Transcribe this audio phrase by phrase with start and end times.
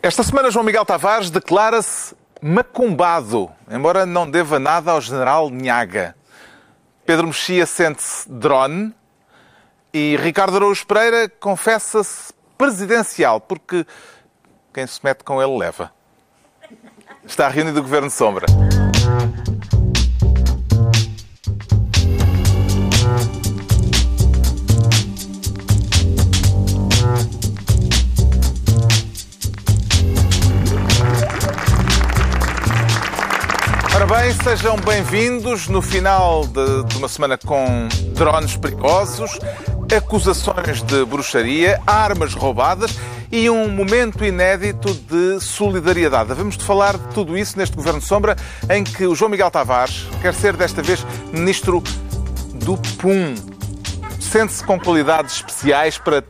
[0.00, 6.14] Esta semana, João Miguel Tavares declara-se macumbado, embora não deva nada ao general Nhaga.
[7.04, 8.94] Pedro Mexia sente-se drone
[9.92, 13.84] e Ricardo Araújo Pereira confessa-se presidencial, porque
[14.72, 15.90] quem se mete com ele leva.
[17.24, 18.46] Está reunido o Governo Sombra.
[34.08, 37.66] Bem, sejam bem-vindos no final de, de uma semana com
[38.14, 39.38] drones perigosos,
[39.94, 42.98] acusações de bruxaria, armas roubadas
[43.30, 46.32] e um momento inédito de solidariedade.
[46.32, 48.34] Vamos de falar de tudo isso neste Governo Sombra,
[48.70, 51.82] em que o João Miguel Tavares quer ser desta vez ministro
[52.54, 53.34] do PUM.
[54.18, 56.22] Sente-se com qualidades especiais para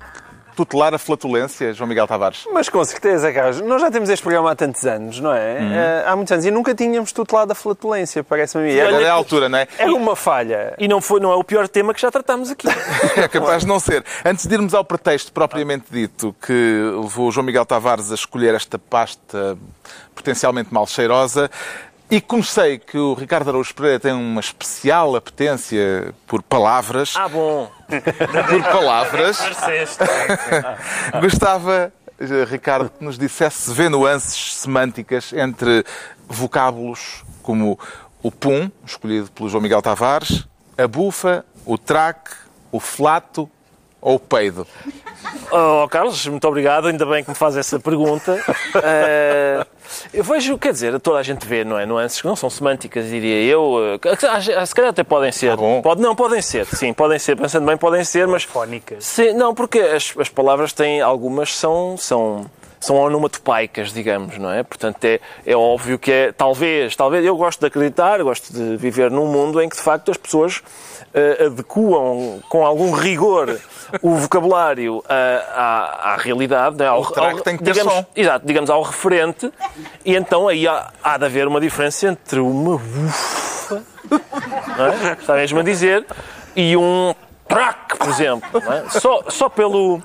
[0.58, 2.44] tutelar a flatulência, João Miguel Tavares?
[2.52, 3.60] Mas com certeza, Carlos.
[3.60, 5.56] Nós já temos este programa há tantos anos, não é?
[5.56, 6.44] Eh, há muitos anos.
[6.44, 8.80] E nunca tínhamos tutelado a flatulência, parece-me a mim.
[8.80, 9.68] Agora Era, é a altura, não é?
[9.78, 10.74] era uma falha.
[10.76, 12.66] E não, foi, não é o pior tema que já tratámos aqui.
[13.16, 14.04] É capaz de não ser.
[14.24, 16.52] Antes de irmos ao pretexto propriamente dito que
[17.00, 19.56] levou o João Miguel Tavares a escolher esta pasta
[20.14, 21.48] potencialmente mal cheirosa,
[22.10, 27.28] e como sei que o Ricardo Araújo Pereira tem uma especial apetência por palavras, Ah,
[27.28, 27.70] bom.
[27.88, 29.38] por palavras,
[31.20, 35.84] gostava, eh, Ricardo, que nos dissesse se vê nuances semânticas entre
[36.26, 37.78] vocábulos como
[38.22, 42.30] o pum, escolhido pelo João Miguel Tavares, a bufa, o traque,
[42.70, 43.48] o flato
[44.08, 44.66] ou o peido.
[45.52, 46.88] Oh, Carlos, muito obrigado.
[46.88, 48.42] Ainda bem que me faz essa pergunta.
[48.82, 49.66] Eh,
[50.14, 51.84] eu vejo, quer dizer, toda a gente vê, não é?
[51.84, 53.98] Nuances que não são semânticas, diria eu.
[54.02, 54.16] Eh,
[54.56, 55.56] ah, Se calhar até podem ser.
[55.56, 55.82] bom.
[55.82, 57.36] Pode, não, podem ser, sim, podem ser.
[57.36, 58.44] Pensando bem, podem ser, mas.
[58.44, 59.04] Fónicas.
[59.04, 61.00] Sim, não, porque as, as palavras têm.
[61.00, 61.96] Algumas são.
[61.98, 62.46] são
[62.80, 64.62] são onomatopeicas, digamos, não é?
[64.62, 69.10] Portanto, é, é óbvio que é, talvez, talvez, eu gosto de acreditar, gosto de viver
[69.10, 70.62] num mundo em que, de facto, as pessoas
[71.14, 73.58] eh, adequam com algum rigor
[74.02, 76.86] o vocabulário ah, à, à realidade, é?
[76.86, 78.06] ao, O traque tem que ter digamos, som.
[78.14, 79.50] Exato, digamos, ao referente,
[80.04, 83.82] e então aí há, há de haver uma diferença entre uma ufa,
[84.76, 85.12] não é?
[85.14, 86.04] está mesmo a dizer,
[86.54, 87.14] e um
[87.48, 88.84] traque, por exemplo, não é?
[88.90, 90.00] só, só pelo...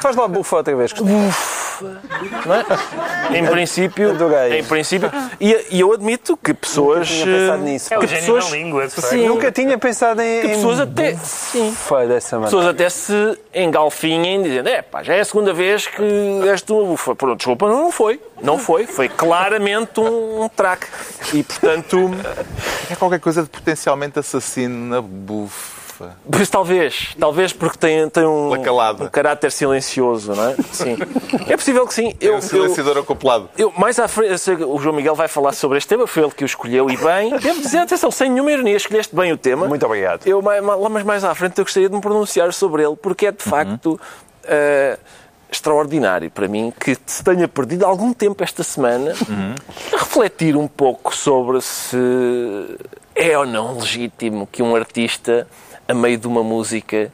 [0.00, 0.92] Faz lá bufa outra vez.
[1.00, 3.38] não é?
[3.38, 4.58] Em princípio, Adorei.
[4.58, 7.08] em princípio e, e eu admito que pessoas...
[7.08, 7.94] tinha pensado eh, nisso.
[7.94, 8.88] É o que pessoas, da língua.
[8.88, 9.28] Sim.
[9.28, 10.40] Nunca tinha pensado em.
[10.40, 11.14] que pessoas em até...
[11.16, 11.70] Sim.
[11.70, 12.56] bufa dessa maneira.
[12.56, 16.84] pessoas até se engalfinhem dizendo é pá, já é a segunda vez que deste uma
[16.84, 17.14] bufa.
[17.14, 18.20] Pronto, desculpa, não, foi.
[18.42, 18.86] Não foi.
[18.86, 20.86] Foi claramente um, um traque.
[21.32, 22.10] E, portanto,
[22.90, 25.79] É qualquer coisa de potencialmente assassino na bufa.
[26.30, 27.14] Pois talvez.
[27.18, 30.56] Talvez porque tem, tem um, um caráter silencioso, não é?
[30.72, 30.96] Sim.
[31.48, 32.14] É possível que sim.
[32.20, 33.48] Eu, É um eu, silenciador acoplado.
[33.56, 36.06] eu, mais à frente, eu sei que o João Miguel vai falar sobre este tema,
[36.06, 37.36] foi ele que o escolheu e bem.
[37.40, 39.66] Devo dizer, atenção, sem nenhuma ironia, escolheste bem o tema.
[39.68, 40.26] Muito obrigado.
[40.26, 43.26] Eu, mais- mais- mas mais à frente eu gostaria de me pronunciar sobre ele, porque
[43.26, 44.00] é de facto
[44.44, 44.98] eh,
[45.50, 49.12] extraordinário para mim que se tenha perdido algum tempo esta semana
[49.92, 51.96] a refletir um pouco sobre se
[53.14, 55.46] é ou não legítimo que um artista,
[55.90, 57.10] a meio de uma música,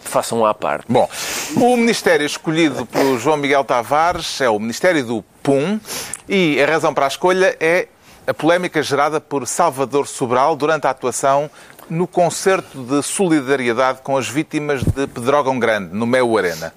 [0.00, 0.84] faça um à parte.
[0.88, 1.08] Bom,
[1.56, 5.80] o ministério escolhido pelo João Miguel Tavares é o Ministério do PUM
[6.28, 7.88] e a razão para a escolha é
[8.26, 11.50] a polémica gerada por Salvador Sobral durante a atuação
[11.90, 16.72] no concerto de solidariedade com as vítimas de Pedrógão Grande, no Mel Arena.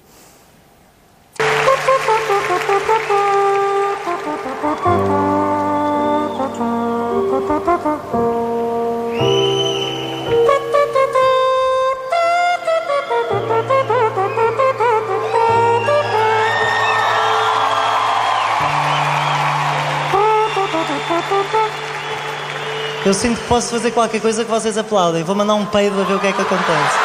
[23.06, 25.22] Eu sinto que posso fazer qualquer coisa que vocês aplaudem.
[25.22, 26.98] Vou mandar um peido a ver o que é que acontece.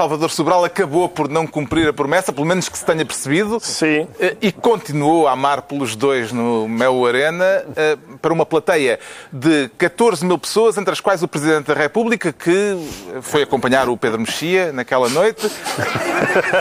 [0.00, 3.60] Salvador Sobral acabou por não cumprir a promessa, pelo menos que se tenha percebido.
[3.60, 4.08] Sim.
[4.18, 8.98] Eh, E continuou a amar pelos dois no Mel Arena eh, para uma plateia
[9.30, 12.78] de 14 mil pessoas, entre as quais o Presidente da República, que
[13.20, 15.46] foi acompanhar o Pedro Mexia naquela noite.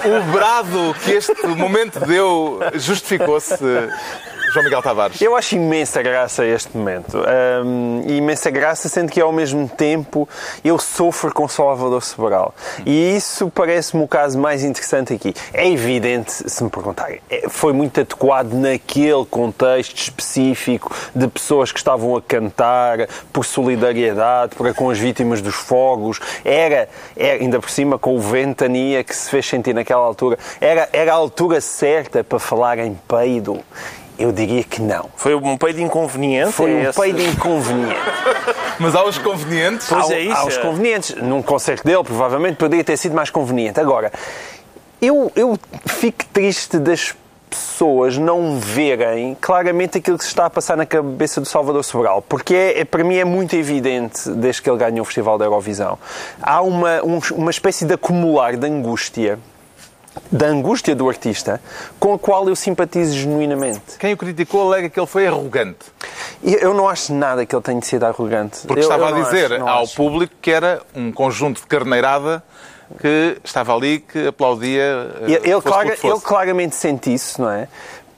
[0.04, 3.58] O brado que este momento deu justificou-se
[4.51, 5.22] João Miguel Tavares.
[5.22, 7.19] Eu acho imensa graça este momento.
[7.63, 10.28] Hum, imensa graça, sendo que ao mesmo tempo
[10.63, 12.56] eu sofro com Salvador Sobral.
[12.86, 15.36] E isso parece-me o caso mais interessante aqui.
[15.54, 21.78] É evidente, se me perguntarem, é- foi muito adequado naquele contexto específico de pessoas que
[21.78, 26.19] estavam a cantar por solidariedade para com as vítimas dos fogos.
[26.44, 30.90] Era, era ainda por cima, com o ventania que se fez sentir naquela altura, era,
[30.92, 33.60] era a altura certa para falar em peido.
[34.19, 35.10] Eu diria que não.
[35.16, 36.51] Foi um peido inconveniente?
[36.51, 37.00] Foi é um esse?
[37.00, 37.95] peido inconveniente.
[38.77, 39.88] Mas há os convenientes.
[39.88, 40.62] Pois Há- é isso, Há os é.
[40.62, 41.16] convenientes.
[41.16, 43.80] Num concerto dele, provavelmente, poderia ter sido mais conveniente.
[43.80, 44.12] Agora,
[45.01, 45.57] eu, eu
[45.88, 47.16] fico triste das
[47.50, 52.22] pessoas não verem claramente aquilo que se está a passar na cabeça do Salvador Sobral,
[52.22, 55.45] porque é, é- para mim é muito evidente desde que ele ganhou o Festival da
[55.45, 55.98] Eurovisão.
[56.42, 59.39] Há uma, um- uma espécie de acumular de angústia,
[60.32, 61.62] da angústia do artista,
[62.00, 63.98] com a qual eu simpatizo genuinamente.
[64.00, 65.86] Quem o criticou alega que ele foi arrogante.
[66.44, 68.60] Eu não acho nada que ele tenha sido arrogante.
[68.66, 69.96] Porque Eu- estava eu a dizer acho, ao acho.
[69.96, 72.44] público que era um conjunto de carneirada
[73.00, 74.82] que estava ali, que aplaudia.
[75.22, 77.68] eh, Ele, ele clara- ele claramente sente isso, não é?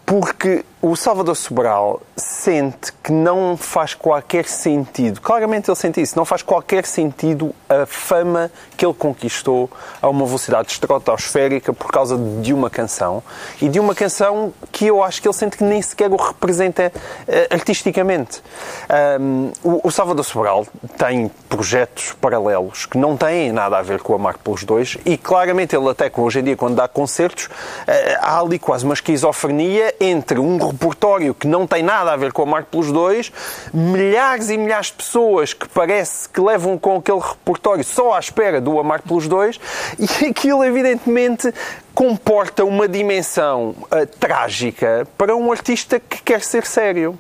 [0.05, 6.25] Porque o Salvador Sobral sente que não faz qualquer sentido, claramente ele sente isso, não
[6.25, 9.69] faz qualquer sentido a fama que ele conquistou
[10.01, 13.21] a uma velocidade estratosférica por causa de uma canção
[13.61, 16.91] e de uma canção que eu acho que ele sente que nem sequer o representa
[17.27, 18.41] eh, artisticamente.
[18.89, 20.65] Ahm, o, o Salvador Sobral
[20.97, 25.15] tem projetos paralelos que não têm nada a ver com a Marco pelos Dois e
[25.15, 27.49] claramente ele até hoje em dia quando dá concertos
[27.85, 32.31] eh, há ali quase uma esquizofrenia entre um repertório que não tem nada a ver
[32.31, 33.31] com a Marco pelos Dois,
[33.73, 38.61] milhares e milhares de pessoas que parece que levam com aquele repertório só à espera
[38.61, 39.59] do Amar pelos Dois
[39.99, 41.53] e aquilo evidentemente
[41.93, 47.17] comporta uma dimensão eh, trágica para um artista que quer ser sério.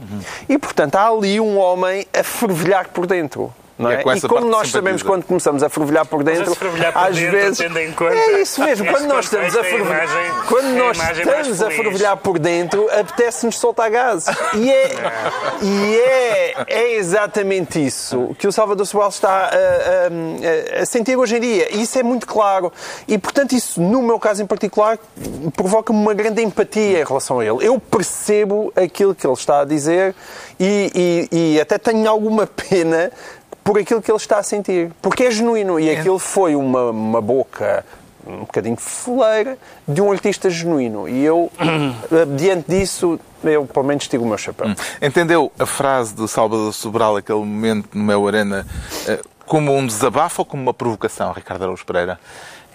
[0.47, 3.53] E portanto há ali um homem a fervilhar por dentro.
[3.81, 3.99] Não E é?
[3.99, 7.15] é com E como nós sabemos quando começamos a fervilhar por dentro, fervilhar por às
[7.15, 8.85] dentro, vezes tendo em conta é isso mesmo.
[8.87, 13.55] Quando nós estamos a fervilhar, imagem- quando nós mais estamos a fervilhar por dentro, apetece-nos
[13.57, 14.33] soltar gases.
[14.55, 14.91] E é,
[15.61, 21.37] e é, é exatamente isso que o Salvador Sobral está a, a- a sentir hoje
[21.37, 21.75] em dia.
[21.75, 22.71] E isso é muito claro.
[23.07, 24.97] E, portanto, isso, no meu caso em particular,
[25.55, 27.65] provoca-me uma grande empatia em relação a ele.
[27.65, 30.13] Eu percebo aquilo que ele está a dizer
[30.59, 33.11] e, e- e até tenho alguma pena
[33.63, 34.91] por aquilo que ele está a sentir.
[35.01, 35.79] Porque é genuíno.
[35.79, 37.85] E aquilo foi uma, uma boca
[38.25, 41.07] um bocadinho foleira de um artista genuíno.
[41.07, 44.67] E eu, eh, diante disso, eu pelo menos tiro o meu chapéu.
[45.01, 48.65] Entendeu a frase do Salvador Sobral, aquele momento no meu Arena,
[49.07, 52.19] eh, como um desabafo ou como uma provocação, Ricardo Araújo Pereira?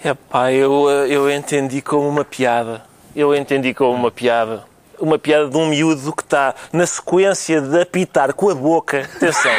[0.05, 2.83] Epá, eu, eh, eu entendi como uma piada.
[3.15, 4.65] Eu entendi como uma piada.
[4.99, 9.09] Uma piada de um miúdo que está na sequência de apitar com a boca.
[9.17, 9.51] Atenção.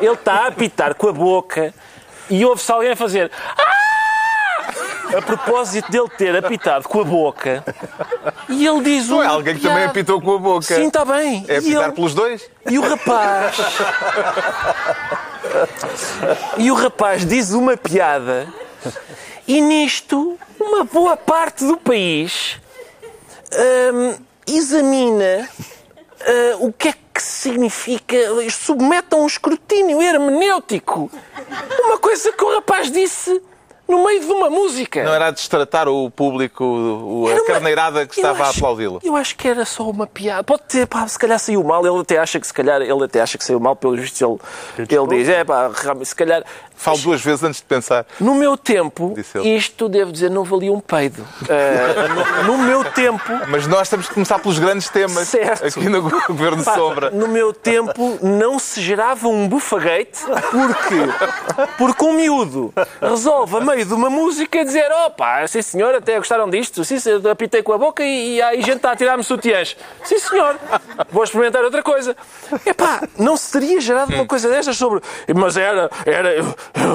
[0.00, 1.72] Ele está a apitar com a boca
[2.30, 3.30] e ouve-se alguém a fazer.
[3.56, 3.74] "Ah!"
[5.16, 7.64] A propósito dele ter apitado com a boca.
[8.48, 10.62] E ele diz Não é alguém que também apitou com a boca.
[10.74, 11.46] Sim, está bem.
[11.48, 12.50] É apitar ele- pelos dois?
[12.68, 13.56] e o rapaz.
[16.58, 18.46] e o rapaz diz uma piada.
[19.46, 22.56] E nisto, uma boa parte do país
[23.94, 24.14] hum,
[24.56, 25.48] examina
[26.20, 28.16] ah, o que é que significa.
[28.50, 31.10] submete a um escrutínio hermenêutico.
[31.84, 33.42] Uma coisa que o rapaz disse
[33.88, 35.02] no meio de uma música.
[35.02, 39.00] Não era a destratar o público, o- a uma- carneirada que estava a acho- aplaudi-lo?
[39.02, 40.44] Eu acho que era só uma piada.
[40.44, 41.84] Pode ter, pá, se calhar saiu mal.
[41.86, 44.38] Ele até acha que se calhar, ele até acha que saiu mal, pelo visto ele,
[44.94, 45.70] ele diz, é pá,
[46.04, 46.44] se calhar.
[46.78, 48.06] Falo duas vezes antes de pensar.
[48.20, 49.14] No meu tempo,
[49.44, 51.26] isto devo dizer, não valia um peido.
[51.50, 55.66] Ah, no, no meu tempo, Mas nós temos que começar pelos grandes temas Certo.
[55.66, 57.10] aqui no Governo Pá, Sombra.
[57.10, 63.84] No meu tempo não se gerava um bufagate porque, porque um miúdo resolve a meio
[63.84, 67.78] de uma música dizer opa, sim senhor, até gostaram disto, sim senhor, apitei com a
[67.78, 69.76] boca e, e aí gente está a tirar-me sutiãs.
[70.04, 70.56] Sim senhor,
[71.10, 72.16] vou experimentar outra coisa.
[72.64, 75.00] Epá, não se teria gerado uma coisa destas sobre...
[75.34, 76.30] Mas era, era,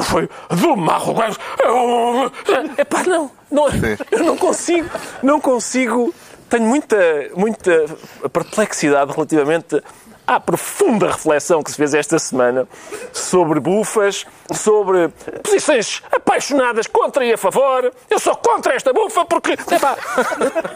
[0.04, 1.16] foi do marro...
[1.64, 2.32] eu-
[2.78, 3.68] Epá, não, não,
[4.12, 4.90] eu não consigo,
[5.22, 6.14] não consigo
[6.50, 6.96] tenho muita,
[7.36, 7.86] muita
[8.32, 9.82] perplexidade relativamente
[10.26, 12.68] à profunda reflexão que se fez esta semana
[13.12, 15.10] sobre bufas, sobre
[15.44, 17.92] posições apaixonadas contra e a favor.
[18.10, 19.98] Eu sou contra esta bufa porque epá,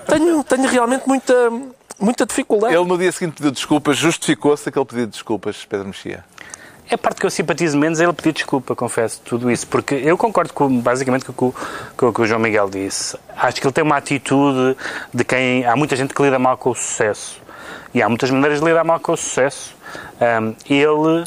[0.07, 1.33] tenho, tenho realmente muita,
[1.99, 2.73] muita dificuldade.
[2.75, 6.25] Ele no dia seguinte pediu desculpas, justificou-se aquele pedido de desculpas, Pedro Mexia.
[6.89, 9.67] É a parte que eu simpatizo menos é ele pedir desculpa, confesso, tudo isso.
[9.67, 11.53] Porque eu concordo com, basicamente com,
[11.97, 13.17] com o que o João Miguel disse.
[13.35, 14.77] Acho que ele tem uma atitude
[15.13, 15.65] de quem...
[15.65, 17.41] Há muita gente que lida mal com o sucesso.
[17.93, 19.75] E há muitas maneiras de lidar mal com o sucesso.
[20.21, 21.25] Um, ele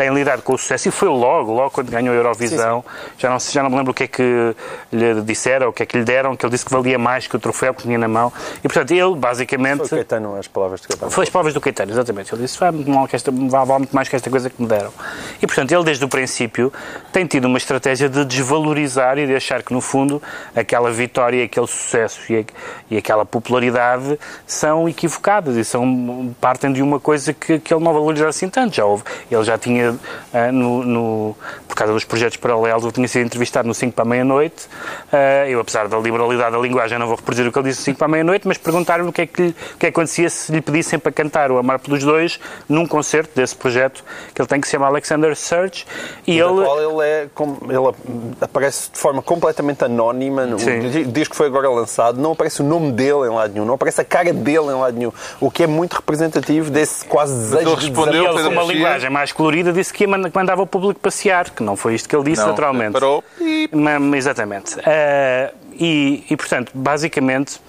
[0.00, 2.82] tem lidado com o sucesso e foi logo, logo quando ganhou a Eurovisão.
[3.18, 4.56] Já, não, já não me lembro o que é que
[4.90, 7.36] lhe disseram, o que é que lhe deram, que ele disse que valia mais que
[7.36, 8.32] o troféu que tinha na mão.
[8.60, 9.86] E portanto, ele basicamente.
[9.86, 11.10] Foi Caetano, as palavras de Caetano.
[11.10, 12.34] Foi as palavras do Caetano, exatamente.
[12.34, 14.66] Ele disse: vai muito, mal que esta, vai muito mais que esta coisa que me
[14.66, 14.90] deram.
[15.36, 16.72] E portanto, ele desde o princípio
[17.12, 20.22] tem tido uma estratégia de desvalorizar e de achar que no fundo
[20.56, 22.46] aquela vitória, aquele sucesso e,
[22.90, 27.92] e aquela popularidade são equivocadas e são, partem de uma coisa que, que ele não
[27.92, 28.76] valoriza assim tanto.
[28.76, 33.08] Já houve, ele já tinha uh, no, no, por causa dos projetos paralelos, eu tinha
[33.08, 34.66] sido entrevistado no 5 para a meia-noite.
[35.12, 37.84] Uh, eu, apesar da liberalidade da linguagem, não vou reproduzir o que ele disse no
[37.84, 40.60] 5 para a meia-noite, mas perguntaram-me o que, é que, o que acontecia se lhe
[40.60, 44.04] pedissem para cantar o Amar pelos Dois num concerto desse projeto
[44.34, 45.86] que ele tem que se chama Alexander Search.
[46.26, 46.64] E ele...
[46.64, 47.28] qual ele, é,
[47.68, 47.94] ele
[48.40, 52.92] aparece de forma completamente anónima, no, diz que foi agora lançado, não aparece o nome
[52.92, 55.66] dele em lado nenhum, não aparece a cara dele em lado nenhum, o que é
[55.66, 60.62] muito representativo desse quase desejo ele respondeu de uma linguagem mais colorida, disse que mandava
[60.62, 62.92] o público passear, que não foi isto que ele disse, não, naturalmente.
[62.92, 63.24] Parou.
[63.72, 64.76] Mas, exatamente.
[64.76, 67.60] Uh, e, e, portanto, basicamente,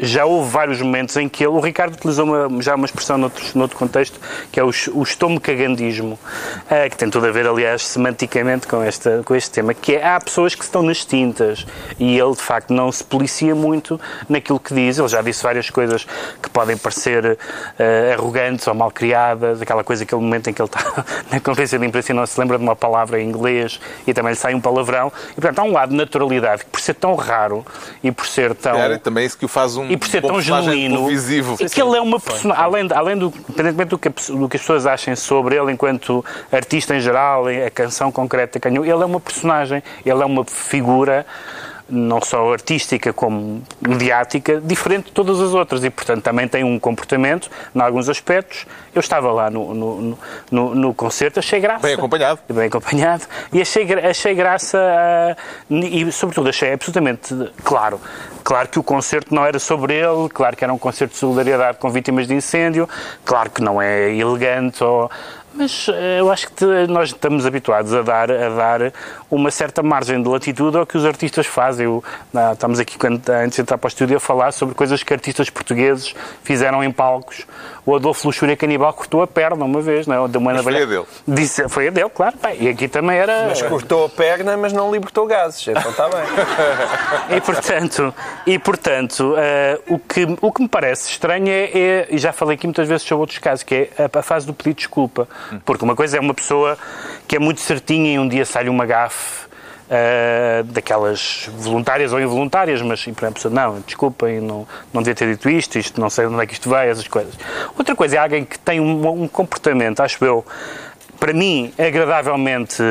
[0.00, 3.44] já houve vários momentos em que ele, o Ricardo utilizou uma, já uma expressão noutro,
[3.54, 4.20] noutro contexto,
[4.50, 9.34] que é o, o uh, que tem tudo a ver, aliás, semanticamente com, esta, com
[9.34, 11.66] este tema, que é, há pessoas que estão nas tintas
[11.98, 14.98] e ele, de facto, não se policia muito naquilo que diz.
[14.98, 16.06] Ele já disse várias coisas
[16.40, 20.68] que podem parecer uh, arrogantes ou mal criadas, aquela coisa, aquele momento em que ele
[20.68, 24.14] está na conferência de imprensa e não se lembra de uma palavra em inglês e
[24.14, 25.12] também lhe sai um palavrão.
[25.32, 27.64] E, portanto, há um lado de naturalidade que, por ser tão raro
[28.02, 28.76] e por ser tão...
[28.76, 31.82] Era também isso que o faz um um e por ser tão genuíno e que
[31.82, 35.14] ele é uma personagem, além, além do, independentemente do que, do que as pessoas achem
[35.16, 40.22] sobre ele enquanto artista em geral, a canção concreta que ele é uma personagem, ele
[40.22, 41.26] é uma figura
[41.92, 46.78] não só artística como mediática, diferente de todas as outras e, portanto, também tem um
[46.78, 48.66] comportamento, em alguns aspectos.
[48.94, 50.18] Eu estava lá no, no,
[50.50, 51.86] no, no concerto, achei graça.
[51.86, 52.40] Bem acompanhado.
[52.48, 53.24] Bem acompanhado.
[53.52, 54.78] E achei, achei graça
[55.70, 58.00] uh, e, sobretudo, achei absolutamente claro.
[58.42, 61.78] Claro que o concerto não era sobre ele, claro que era um concerto de solidariedade
[61.78, 62.88] com vítimas de incêndio,
[63.24, 65.10] claro que não é elegante ou
[65.54, 68.92] mas eh, eu acho que nós estamos habituados a dar, a dar
[69.32, 71.86] uma certa margem de latitude ao que os artistas fazem.
[71.86, 72.04] Eu,
[72.52, 76.14] estamos aqui, antes de entrar para o estúdio, a falar sobre coisas que artistas portugueses
[76.42, 77.46] fizeram em palcos
[77.84, 80.28] o Adolfo Luxúria Canibal cortou a perna uma vez, não é?
[80.28, 81.04] De uma mas foi a dele.
[81.26, 82.36] Disse, foi a dele, claro.
[82.40, 83.46] Bem, e aqui também era...
[83.48, 86.22] Mas cortou a perna, mas não libertou gases, então está bem.
[87.36, 88.14] e portanto,
[88.46, 92.54] e, portanto uh, o, que, o que me parece estranho é, é, e já falei
[92.54, 95.28] aqui muitas vezes sobre outros casos, que é a, a fase do pedido de desculpa.
[95.64, 96.78] Porque uma coisa é uma pessoa
[97.26, 102.80] que é muito certinha e um dia sai uma gafe uh, daquelas voluntárias ou involuntárias,
[102.82, 106.42] mas por exemplo, não, desculpem, não, não devia ter dito isto, isto não sei onde
[106.42, 107.34] é que isto veio, essas coisas.
[107.76, 110.44] Outra coisa é alguém que tem um, um comportamento, acho eu,
[111.18, 112.82] para mim, agradavelmente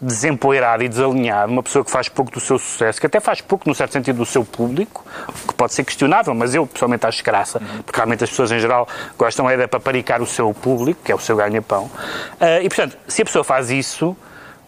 [0.00, 3.68] desempoeirado e desalinhado, uma pessoa que faz pouco do seu sucesso, que até faz pouco,
[3.68, 5.04] no certo sentido, do seu público,
[5.46, 8.86] que pode ser questionável, mas eu pessoalmente acho graça, porque realmente as pessoas em geral
[9.18, 11.84] gostam é de paparicar o seu público, que é o seu ganha-pão.
[11.84, 14.16] Uh, e, portanto, se a pessoa faz isso,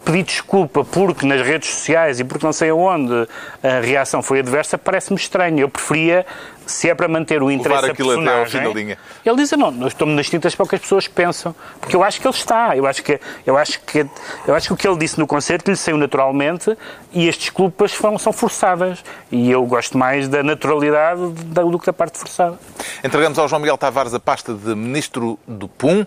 [0.03, 3.27] pedir desculpa porque nas redes sociais e porque não sei aonde
[3.63, 5.59] a reação foi adversa, parece-me estranho.
[5.59, 6.25] Eu preferia
[6.71, 8.97] se é para manter o interesse da personagem...
[9.25, 11.53] Ele diz, não, nós estamos nas tintas para o que as pessoas pensam.
[11.79, 12.75] Porque eu acho que ele está.
[12.75, 14.07] Eu acho que, eu acho que,
[14.47, 16.75] eu acho que o que ele disse no concerto lhe saiu naturalmente
[17.11, 19.03] e as desculpas são, são forçadas.
[19.31, 22.57] E eu gosto mais da naturalidade do que da parte forçada.
[23.03, 26.05] Entregamos ao João Miguel Tavares a pasta de Ministro do PUM.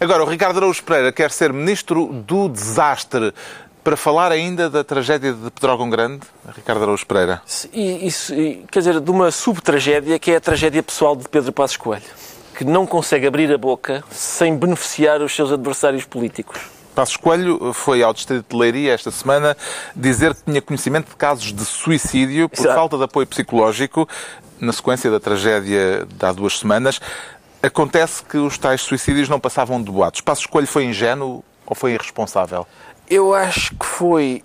[0.00, 3.32] Agora, o Ricardo Araújo Pereira quer ser Ministro do Desastre.
[3.84, 6.20] Para falar ainda da tragédia de Pedrógão Grande,
[6.54, 7.42] Ricardo Araújo Pereira.
[7.72, 8.32] Isso,
[8.70, 12.04] quer dizer, de uma subtragédia que é a tragédia pessoal de Pedro Passos Coelho,
[12.56, 16.60] que não consegue abrir a boca sem beneficiar os seus adversários políticos.
[16.94, 19.56] Passos Coelho foi ao Distrito de Leiria esta semana
[19.96, 22.74] dizer que tinha conhecimento de casos de suicídio por Exato.
[22.76, 24.08] falta de apoio psicológico
[24.60, 27.00] na sequência da tragédia de há duas semanas.
[27.60, 30.20] Acontece que os tais suicídios não passavam de boatos.
[30.20, 32.66] Passos Coelho foi ingênuo ou foi irresponsável?
[33.08, 34.42] Eu acho que foi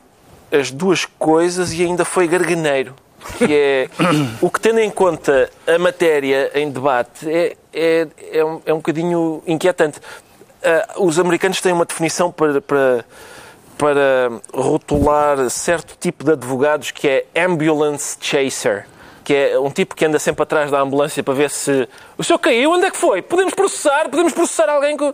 [0.52, 2.94] as duas coisas e ainda foi garganeiro.
[3.38, 3.90] Que é
[4.42, 8.78] o que, tendo em conta a matéria em debate, é, é, é, um, é um
[8.78, 10.00] bocadinho inquietante.
[10.00, 13.06] Uh, os americanos têm uma definição para, para,
[13.78, 18.88] para rotular certo tipo de advogados que é ambulance chaser
[19.28, 21.86] que é um tipo que anda sempre atrás da ambulância para ver se
[22.18, 23.22] o senhor caiu, onde é que foi?
[23.22, 25.14] Podemos processar, podemos processar alguém que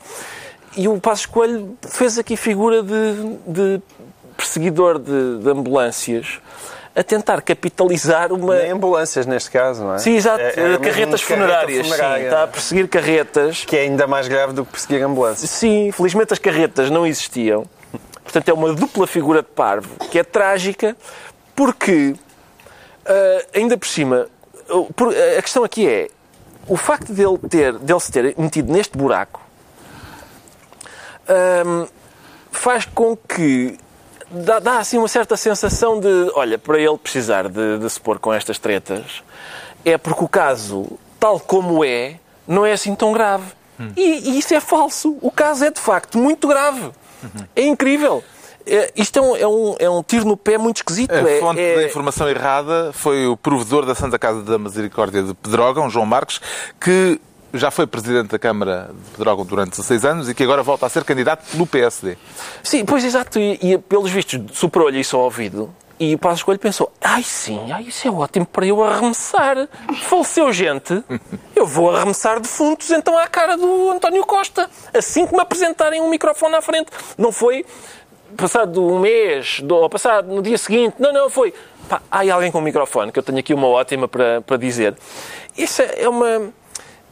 [0.75, 3.81] e o Passos Coelho fez aqui figura de, de
[4.37, 6.39] perseguidor de, de ambulâncias.
[6.95, 8.55] a tentar capitalizar uma.
[8.55, 9.97] Nem ambulâncias, neste caso, não é?
[9.99, 10.39] Sim, exato.
[10.41, 11.87] É- é carretas carreta funerárias.
[11.87, 12.17] funerária.
[12.19, 13.65] Sim, está a perseguir carretas.
[13.65, 15.49] Que é ainda mais grave do que perseguir ambulâncias.
[15.49, 17.65] Sim, felizmente as carretas não existiam.
[18.23, 20.95] Portanto, é uma dupla figura de parvo que é trágica
[21.55, 22.15] porque,
[23.05, 24.27] ah, ainda por cima,
[25.37, 26.07] a questão aqui é
[26.67, 29.41] o facto dele, ter, dele se ter metido neste buraco
[32.51, 33.77] faz com que
[34.29, 38.19] dá, dá assim uma certa sensação de, olha, para ele precisar de, de se pôr
[38.19, 39.23] com estas tretas,
[39.85, 40.87] é porque o caso,
[41.19, 43.45] tal como é, não é assim tão grave.
[43.97, 45.17] E, e isso é falso.
[45.21, 46.91] O caso é de facto muito grave.
[47.55, 48.23] É incrível.
[48.65, 51.11] É, isto é um, é, um, é um tiro no pé muito esquisito.
[51.11, 55.21] A é, fonte é- da informação errada foi o provedor da Santa Casa da Misericórdia
[55.21, 56.39] de Pedrógão, João Marques,
[56.79, 57.19] que
[57.53, 60.89] já foi presidente da Câmara de Pedrógão durante 16 anos e que agora volta a
[60.89, 62.17] ser candidato pelo PSD.
[62.63, 63.39] Sim, pois exato.
[63.39, 65.73] E, e pelos vistos superou-lhe isso ao ouvido.
[65.99, 69.69] E o Passos Coelho pensou: ai sim, ai, isso é ótimo para eu arremessar.
[70.01, 71.03] Faleceu gente,
[71.55, 74.69] eu vou arremessar defuntos então à cara do António Costa.
[74.93, 76.89] Assim que me apresentarem um microfone à frente.
[77.17, 77.63] Não foi
[78.35, 80.95] passado um mês, ou passado no dia seguinte.
[80.99, 81.53] Não, não, foi.
[81.87, 84.95] Pá, há alguém com um microfone, que eu tenho aqui uma ótima para, para dizer.
[85.55, 86.51] Isso é é uma.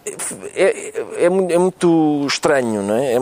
[0.06, 3.14] É, é, é é muito estranho, não é?
[3.14, 3.20] É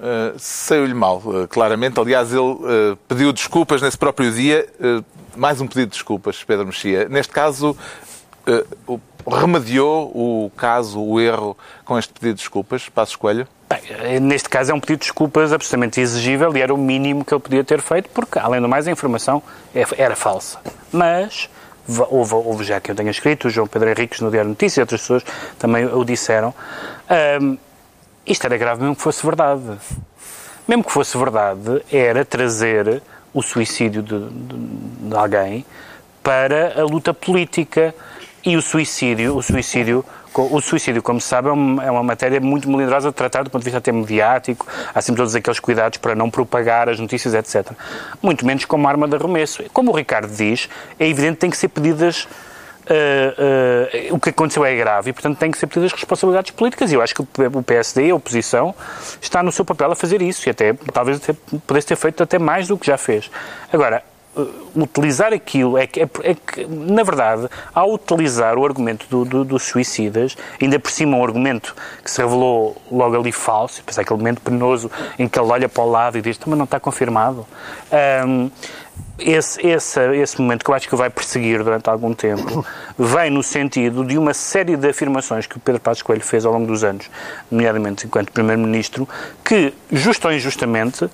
[0.00, 2.00] Uh, Saiu-lhe mal, uh, claramente.
[2.00, 4.66] Aliás, ele uh, pediu desculpas nesse próprio dia.
[4.80, 5.04] Uh,
[5.36, 7.06] mais um pedido de desculpas, Pedro Mexia.
[7.06, 7.76] Neste caso,
[8.48, 11.54] uh, o- remediou o caso, o erro,
[11.84, 13.46] com este pedido de desculpas, Passos Coelho?
[13.68, 17.34] Bem, neste caso é um pedido de desculpas absolutamente exigível e era o mínimo que
[17.34, 19.42] ele podia ter feito, porque, além do mais, a informação
[19.74, 20.58] é- era falsa.
[20.90, 21.50] Mas
[22.10, 24.80] houve, houve já que eu tenha escrito, o João Pedro Henriques no Diário Notícias e
[24.80, 25.24] outras pessoas
[25.58, 26.54] também o disseram,
[27.08, 27.56] ahm,
[28.26, 29.62] isto era grave mesmo que fosse verdade.
[30.68, 33.02] Mesmo que fosse verdade, era trazer
[33.34, 35.64] o suicídio de, de- de alguém
[36.22, 37.94] para a luta política.
[38.44, 42.40] E o suicídio, o suicídio, o suicídio, como se sabe, é uma, é uma matéria
[42.40, 44.66] muito melindrosa de tratar do ponto de vista até mediático.
[44.94, 47.72] Há sempre todos aqueles cuidados para não propagar as notícias, etc.
[48.22, 49.64] Muito menos como arma de arremesso.
[49.72, 50.68] Como o Ricardo diz,
[50.98, 52.28] é evidente que tem que ser pedidas
[52.90, 56.90] Uh, uh, o que aconteceu é grave e, portanto, tem que ser pedidas responsabilidades políticas.
[56.90, 58.74] E eu acho que o PSD, a oposição,
[59.20, 61.32] está no seu papel a fazer isso e até talvez até,
[61.66, 63.30] pudesse ter feito até mais do que já fez.
[63.72, 64.02] Agora,
[64.76, 69.44] utilizar aquilo é que, é, é que, na verdade, ao utilizar o argumento do- do-
[69.44, 71.74] dos suicidas, ainda por cima um argumento
[72.04, 75.82] que se revelou logo ali falso, depois aquele momento penoso em que ele olha para
[75.82, 77.46] o lado e diz, mas não está confirmado.
[78.26, 78.50] Um,
[79.18, 82.64] esse, esse, esse momento que eu acho que vai perseguir durante algum tempo
[82.98, 86.52] vem no sentido de uma série de afirmações que o Pedro Passos Coelho fez ao
[86.54, 87.10] longo dos anos,
[87.50, 89.06] nomeadamente enquanto Primeiro-Ministro,
[89.44, 91.10] que, justo ou injustamente,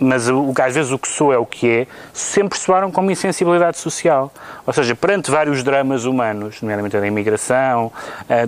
[0.00, 3.78] mas o, às vezes o que soa é o que é, sempre soaram como insensibilidade
[3.78, 4.32] social.
[4.66, 7.92] Ou seja, perante vários dramas humanos, nomeadamente da imigração,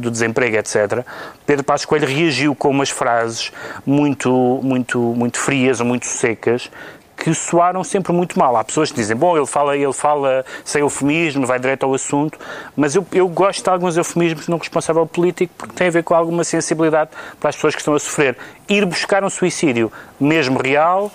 [0.01, 1.05] do desemprego, etc.,
[1.47, 3.53] Pedro Passos Coelho reagiu com umas frases
[3.87, 6.71] muito, muito, muito frias ou muito secas
[7.19, 8.57] que soaram sempre muito mal.
[8.57, 12.39] Há pessoas que dizem, bom, ele fala, ele fala sem eufemismo, vai direto ao assunto,
[12.77, 16.15] mas eu, eu gosto de alguns eufemismos no responsável político porque tem a ver com
[16.15, 18.37] alguma sensibilidade para as pessoas que estão a sofrer.
[18.69, 21.11] Ir buscar um suicídio, mesmo real,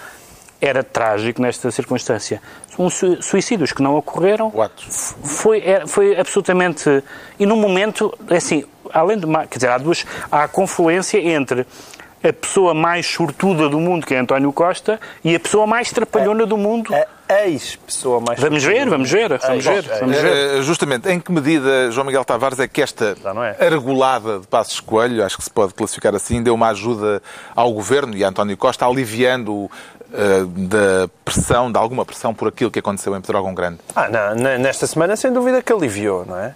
[0.66, 2.42] era trágico nesta circunstância.
[2.80, 4.50] Um su- suicídios que não ocorreram
[5.24, 7.04] foi, é- foi absolutamente.
[7.38, 9.28] E num momento, assim, além de.
[9.50, 10.06] Quer dizer, há duas.
[10.32, 11.66] Há a confluência entre
[12.24, 16.46] a pessoa mais sortuda do mundo, que é António Costa, e a pessoa mais trapalhona
[16.46, 16.94] do mundo.
[17.28, 18.40] A ex-pessoa mais...
[18.40, 19.82] Vamos ver, vamos ver, vamos ver.
[20.00, 20.58] Vamos ver.
[20.58, 23.16] Eh, Justamente, em que medida, João Miguel Tavares, é que esta
[23.60, 23.66] é.
[23.66, 27.22] argolada de Passos Coelho, acho que se pode classificar assim, deu uma ajuda
[27.56, 29.70] ao Governo e a António Costa, aliviando
[30.48, 33.80] da pressão, de alguma pressão por aquilo que aconteceu em Pedrógão Grande?
[33.96, 36.54] Ah, não, nesta semana, sem dúvida que aliviou, não é?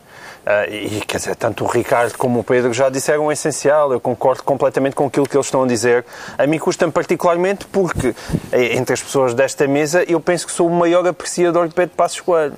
[0.49, 3.91] Ah, e, quer dizer, tanto o Ricardo como o Pedro já disseram o essencial.
[3.91, 6.05] Eu concordo completamente com aquilo que eles estão a dizer.
[6.37, 8.15] A mim custa-me particularmente porque,
[8.53, 11.97] eh, entre as pessoas desta mesa, eu penso que sou o maior apreciador de Pedro
[11.97, 12.55] Passos Coelho.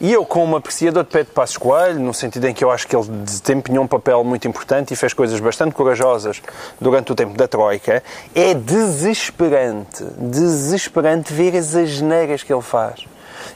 [0.00, 2.96] E eu, como apreciador de Pedro Passos Coelho, no sentido em que eu acho que
[2.96, 6.40] ele desempenhou um papel muito importante e fez coisas bastante corajosas
[6.80, 8.02] durante o tempo da Troika,
[8.34, 13.04] é desesperante, desesperante ver as asneiras que ele faz.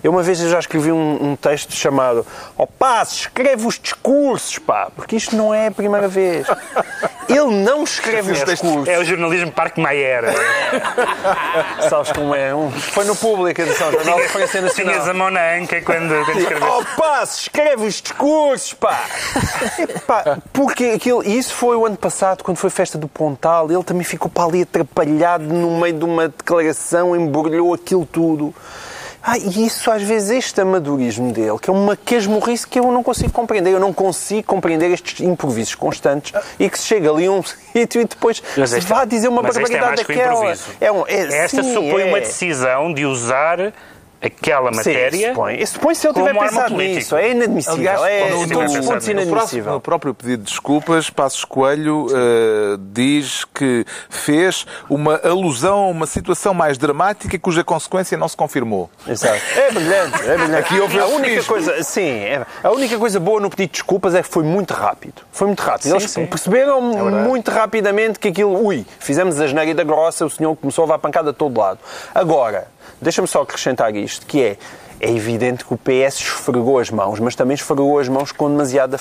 [0.02, 4.58] Eu uma vez eu já escrevi um, um texto chamado Ó pá, escreve os discursos,
[4.58, 6.46] pá, porque isto não é a primeira vez.
[7.28, 8.88] Ele não escreve os discursos.
[8.88, 10.24] É o jornalismo Parque Mayer.
[11.88, 12.54] Sabes como é?
[12.54, 15.14] Um- foi no público, edição, Jornal de Referência Tinhas a Nacional.
[15.14, 16.68] mão na anca quando, quando escreveste.
[16.68, 19.00] Ó pá, escreve os discursos, pá!
[19.78, 23.84] Epá, porque aquilo, e isso foi o ano passado, quando foi festa do Pontal, ele
[23.84, 28.54] também ficou para ali atrapalhado no meio de uma declaração, embrulhou aquilo tudo.
[29.22, 33.02] Ah, e isso às vezes, este amadorismo dele, que é uma quesmorrice que eu não
[33.02, 33.70] consigo compreender.
[33.72, 38.00] Eu não consigo compreender estes improvisos constantes e que se chega ali a um sítio
[38.00, 40.54] e depois Mas se esta- vá dizer uma é barbaridade o daquela.
[40.80, 42.04] É um, é, Esta sim, supõe é.
[42.06, 43.72] uma decisão de usar
[44.22, 45.28] aquela Sim, matéria.
[45.30, 45.66] supõe.
[45.66, 47.16] Supõe se ele tiver pensado nisso.
[47.16, 47.78] É inadmissível.
[47.78, 49.72] Aliás, é no- todos os pontos inadmissível.
[49.72, 56.06] no próprio pedido de desculpas, Passos Coelho eh, diz que fez uma alusão a uma
[56.06, 58.90] situação mais dramática cuja consequência não se confirmou.
[59.06, 59.40] Exato.
[59.56, 60.56] É brilhante, é brilhante.
[60.56, 64.14] Aqui houve a única coisa, sim, é- a única coisa boa no pedido de desculpas
[64.14, 65.22] é que foi muito rápido.
[65.32, 65.92] Foi muito rápido.
[65.94, 66.26] Eles sim.
[66.26, 70.86] perceberam muito rapidamente que aquilo, ui, fizemos a geneira da grossa, o senhor começou a
[70.86, 71.78] levar pancada a todo lado.
[72.14, 72.68] Agora,
[73.00, 74.56] deixa-me só acrescentar isto, que é
[75.00, 78.98] é evidente que o PS esfregou as mãos, mas também esfregou as mãos com demasiada,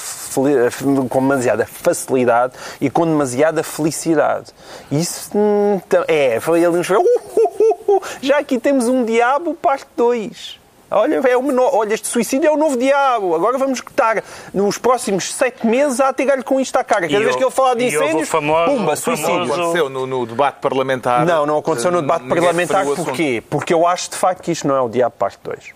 [1.09, 4.53] com demasiada facilidade e com demasiada felicidade.
[4.89, 9.53] Isso hum, é, foi ele nos uh, uh, uh, uh, já aqui temos um diabo
[9.55, 10.58] parte 2.
[10.91, 13.35] Olha, é o menor, olha, este suicídio é o novo diabo.
[13.35, 14.23] Agora vamos estar
[14.53, 17.01] nos próximos sete meses a atirar-lhe com isto à cara.
[17.07, 19.31] Cada E vez que ele falar de e incêndios, famoso- pumba, suicídio.
[19.31, 21.25] famoso- Aconteceu no, no debate parlamentar.
[21.25, 22.85] Não, não aconteceu no debate parlamentar.
[22.85, 23.43] Porquê?
[23.49, 25.73] Porque eu acho de facto que isto não é o Diabo Parte 2.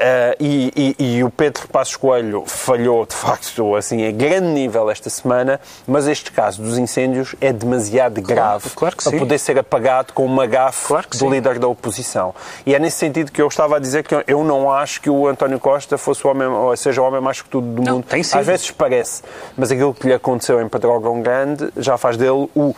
[0.00, 4.88] Eh, e, e- e o Pedro Passos Coelho falhou, de facto, assim, a grande nível
[4.88, 9.18] esta semana, mas este caso dos incêndios é demasiado grave claro que para sim.
[9.18, 11.30] poder ser apagado com uma gafe Claro que do sim.
[11.30, 12.32] líder da oposição.
[12.64, 15.26] E é nesse sentido que eu estava a dizer que eu- não acho que o
[15.26, 18.04] António Costa fosse o homem, ou seja o homem mais que tudo do Não, mundo.
[18.06, 18.38] tem sido.
[18.38, 19.22] Às vezes parece,
[19.56, 22.72] mas aquilo que lhe aconteceu em Pedrógão Grande já faz dele o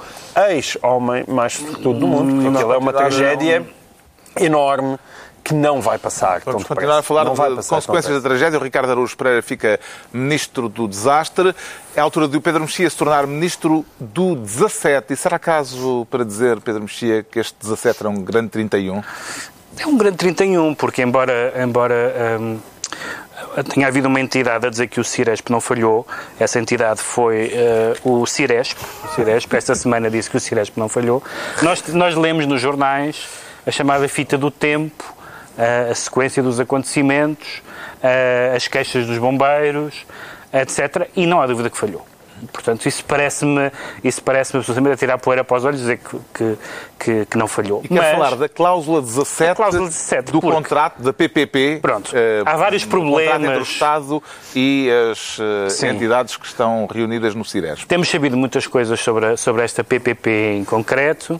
[0.48, 3.66] ex-homem mais tudo do mundo, porque aquilo é uma tragédia
[4.38, 4.96] enorme
[5.51, 6.41] que não vai passar.
[6.45, 8.57] Vamos continuar a falar Não vai de consequências da tragédia.
[8.57, 9.81] O Ricardo Araújo Pereira fica
[10.13, 11.53] ministro do desastre.
[11.97, 15.13] É a altura de o Pedro Mexia se tornar ministro do 17.
[15.13, 19.03] E será caso para dizer, Pedro Mexia, que este 17 era um grande 31?
[19.77, 22.59] É um grande 31, porque embora, embora hum,
[23.75, 26.07] tenha havido uma entidade a dizer que o Ciresp não falhou,
[26.39, 28.79] essa entidade foi eh, o Ciresp.
[29.05, 31.23] O Ciresp, esta semana disse que o Ciresp não falhou.
[31.61, 33.27] Nós, nós lemos nos jornais
[33.67, 35.19] a chamada fita do tempo,
[35.90, 37.62] a sequência dos acontecimentos,
[38.55, 40.07] as queixas dos bombeiros,
[40.53, 41.09] etc.
[41.16, 42.07] E não há dúvida que falhou.
[42.55, 43.70] Portanto, isso parece-me
[44.03, 46.59] isso parece absolutamente a tirar poeira para os olhos dizer que, que,
[46.99, 47.83] que, que não falhou.
[47.85, 51.81] E quer falar da cláusula 17, A cláusula 17, do porque- contrato da PPP.
[51.83, 52.11] Pronto.
[52.14, 53.68] eh, Há vários contrato entre o problemas.
[53.68, 54.23] Estado
[54.57, 55.88] e as eh, Sim.
[55.88, 57.85] entidades que estão reunidas no Ciresp.
[57.87, 61.38] Temos sabido muitas coisas sobre, a- sobre esta PPP em concreto.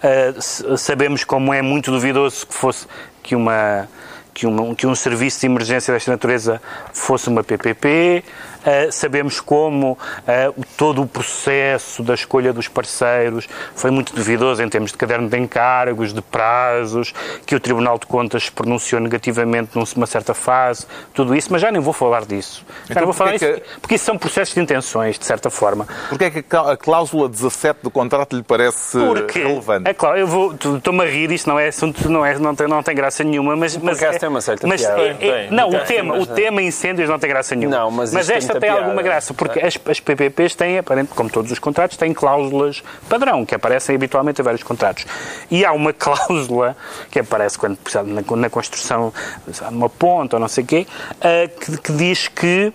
[0.00, 2.86] Uh, sabemos como é muito duvidoso que fosse
[3.28, 3.86] que uma
[4.32, 6.62] que, uma, que um serviço de emergência desta natureza
[6.92, 8.24] fosse uma PPP.
[8.58, 14.68] Uh, sabemos como uh, todo o processo da escolha dos parceiros foi muito duvidoso em
[14.68, 17.14] termos de caderno de encargos, de prazos,
[17.46, 21.70] que o Tribunal de Contas se pronunciou negativamente numa certa fase, tudo isso, mas já
[21.70, 22.64] nem vou falar disso.
[22.86, 25.48] Já Então não vou falar disso, que- porque isso são processos de intenções, de certa
[25.50, 25.86] forma.
[26.08, 29.88] Porquê é que a clá- a cláusula 17 do contrato lhe parece Porque, relevante?
[29.88, 32.66] é claro, eu vou, estou-me a rir, isto não é assunto, não, é, não, tem,
[32.66, 33.76] não tem graça nenhuma, mas...
[33.76, 37.08] mas acaso é- tem uma certa mas é- é- Não, o tema, o tema incêndios
[37.08, 37.76] não tem graça nenhuma.
[37.78, 38.84] Não, mas esta muita tem piada.
[38.84, 43.44] alguma graça, porque as, as PPPs têm, aparente, como todos os contratos, têm cláusulas padrão,
[43.46, 45.06] que aparecem habitualmente em vários contratos.
[45.50, 46.76] E há uma cláusula
[47.10, 49.12] que aparece quando, na, na construção
[49.46, 50.86] de uma ponte ou não sei o quê,
[51.20, 52.72] eh, que, que diz que,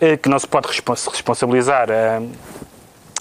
[0.00, 2.20] eh, que não se pode respons- responsabilizar eh,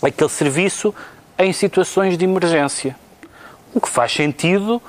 [0.01, 0.93] aquele serviço
[1.37, 2.95] em situações de emergência.
[3.73, 4.81] O que faz sentido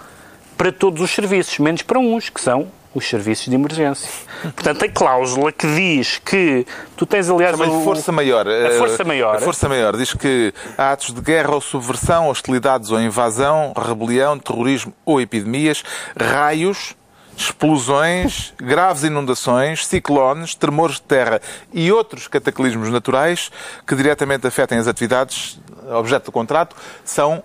[0.57, 4.09] para todos os serviços, menos para uns, que são os serviços de emergência.
[4.42, 8.46] Portanto, tem cláusula que diz que tu tens, aliás, Chama-lhe o- força maior.
[8.48, 9.37] A força maior.
[9.37, 14.38] A força maior diz que há atos de guerra ou subversão, hostilidades ou invasão, rebelião,
[14.38, 15.83] terrorismo ou epidemias,
[16.18, 16.94] raios,
[17.66, 21.40] explosões, graves inundações, ciclones, tremores de terra
[21.72, 23.50] e outros cataclismos naturais
[23.87, 25.59] que diretamente afetem as atividades
[25.90, 26.74] objeto do contrato
[27.05, 27.42] são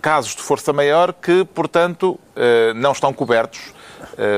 [0.00, 3.74] casos de força maior que, portanto, eh, não estão cobertos.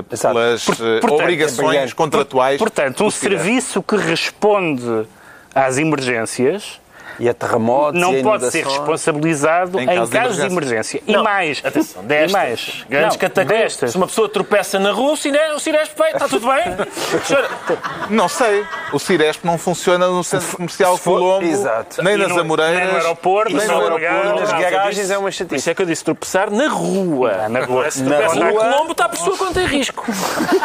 [0.09, 1.95] Pelas Por- eh, portanto, obrigações brilhante.
[1.95, 2.59] contratuais.
[2.59, 5.07] Portanto, um serviço que responde
[5.55, 6.81] às emergências
[7.19, 10.53] E a terremotos não e a pode ser responsabilizado Em em, caso casos de de
[10.53, 11.03] emergência.
[11.07, 11.61] E mais.
[11.65, 12.33] Atenção, e destas.
[12.33, 12.85] mais.
[12.89, 13.19] Grandes
[13.83, 13.89] Não.
[13.89, 16.65] Se uma pessoa tropeça na rua, o Ciresp, o Ciresp vai, está tudo bem?
[18.11, 18.65] Não sei.
[18.93, 22.03] O Ciresp não funciona no centro comercial for- Colombo, Exato.
[22.03, 24.41] nem E nas no- Amoreiras, nem no aeroporto, nem no aeroporto.
[24.41, 25.71] nas garagens é uma Por isso chatice.
[25.71, 27.49] é que eu disse tropeçar na rua.
[27.49, 27.91] Na rua.
[27.91, 30.05] Se tropeça na rua- Colombo, está a pessoa quanto em risco.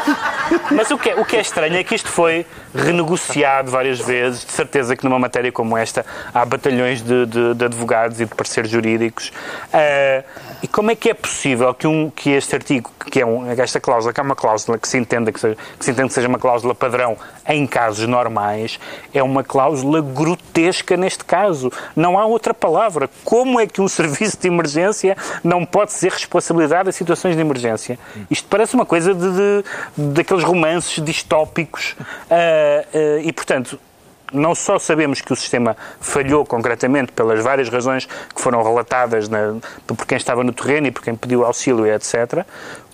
[0.72, 4.46] Mas o que, é, o que é estranho é que isto foi renegociado várias vezes.
[4.46, 8.34] De certeza que numa matéria como esta há batalhões de, de- de advogados e de
[8.36, 9.32] parceiros jurídicos.
[9.71, 10.23] Ah,
[10.62, 13.82] E como é que é possível que, um, que este artigo, que é um, esta
[13.82, 16.27] cláusula, que é uma cláusula que se entenda que, seja, que se entenda que seja
[16.29, 18.79] uma cláusula padrão em casos normais,
[19.13, 21.69] é uma cláusula grotesca neste caso.
[21.95, 23.10] Não há outra palavra.
[23.25, 27.99] Como é que um serviço de emergência não pode ser responsabilidade em situações de emergência?
[28.32, 29.63] Isto parece uma coisa de, de
[30.13, 31.91] daqueles romances distópicos.
[31.91, 33.77] Uh, uh, e, portanto,
[34.34, 39.56] não só sabemos que o sistema falhou concretamente pelas várias razões que foram relatadas na,
[39.88, 42.46] por quem estava no terreno e por quem pediu auxílio, etc.,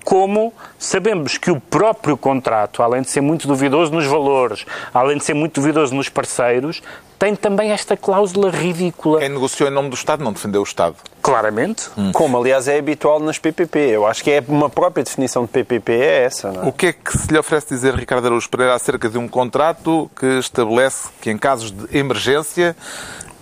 [0.09, 5.23] como sabemos que o próprio contrato, além de ser muito duvidoso nos valores, além de
[5.23, 6.81] ser muito duvidoso nos parceiros,
[7.19, 9.19] tem também esta cláusula ridícula.
[9.19, 10.95] Quem negociou em nome do Estado não defendeu o Estado.
[11.21, 11.91] Claramente.
[11.95, 12.11] Hum.
[12.11, 13.77] Como, aliás, é habitual nas PPP.
[13.77, 16.51] Eu acho que é uma própria definição de PPP é essa.
[16.51, 16.65] Não é?
[16.65, 20.09] O que é que se lhe oferece dizer, Ricardo Araújo Pereira, acerca de um contrato
[20.19, 22.75] que estabelece que, em casos de emergência,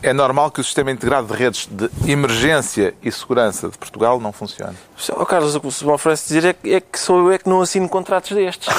[0.03, 4.33] é normal que o Sistema Integrado de Redes de Emergência e Segurança de Portugal não
[4.33, 4.75] funcione?
[5.15, 7.37] Oh, Carlos, o que se me oferece dizer é que, é que sou eu é
[7.37, 8.67] que não assino contratos destes.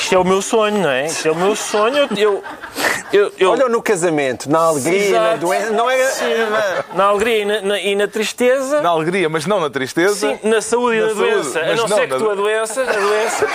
[0.00, 1.06] Isto é o meu sonho, não é?
[1.06, 2.08] Isto é o meu sonho.
[2.16, 2.42] Eu,
[3.12, 3.50] eu, eu...
[3.50, 5.24] Olha no casamento, na alegria, Exato.
[5.24, 5.72] na doença.
[5.72, 5.90] Não.
[5.90, 8.80] Sim, na alegria e na, na, e na, tristeza.
[8.80, 10.14] Na alegria, mas não na tristeza.
[10.14, 11.60] Sim, na saúde e na, na doença.
[11.60, 13.46] a não, não ser que tu a doença, a doença.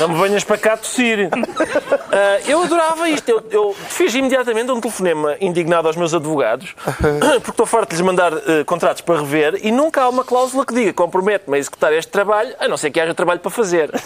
[0.00, 1.28] não me venhas para cá tossir.
[1.28, 3.28] Uh, eu adorava isto.
[3.28, 6.74] Eu, eu, fiz imediatamente um telefonema indignado aos meus advogados,
[7.42, 10.64] porque estou farto de lhes mandar uh, contratos para rever e nunca há uma cláusula
[10.64, 13.90] que diga compromete-me a executar este trabalho, a não ser que haja trabalho para fazer.
[13.90, 14.00] Uh,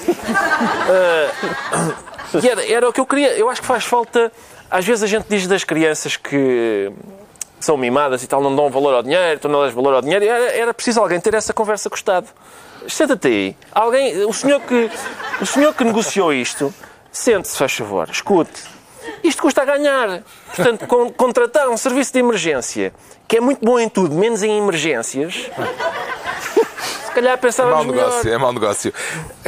[2.47, 3.37] era, era o que eu queria.
[3.37, 4.33] Eu acho que faz falta.
[4.71, 6.93] Às vezes a gente diz das crianças que
[7.61, 10.25] são mimadas e tal, não dão valor ao dinheiro, tu não dás valor ao dinheiro.
[10.25, 12.29] Era, era preciso alguém ter essa conversa com o Estado.
[12.87, 13.57] Senta-te aí.
[13.73, 14.91] Alguém, o, senhor que,
[15.41, 16.73] o senhor que negociou isto,
[17.11, 18.78] sente-se, faz favor, escute.
[19.23, 20.23] Isto custa a ganhar.
[20.55, 22.93] Portanto, con contratar um serviço de emergência,
[23.27, 25.51] que é muito bom em tudo, menos em emergências,
[27.19, 28.35] calhar pensávamos é mau negócio, melhor.
[28.35, 28.95] É mau negócio.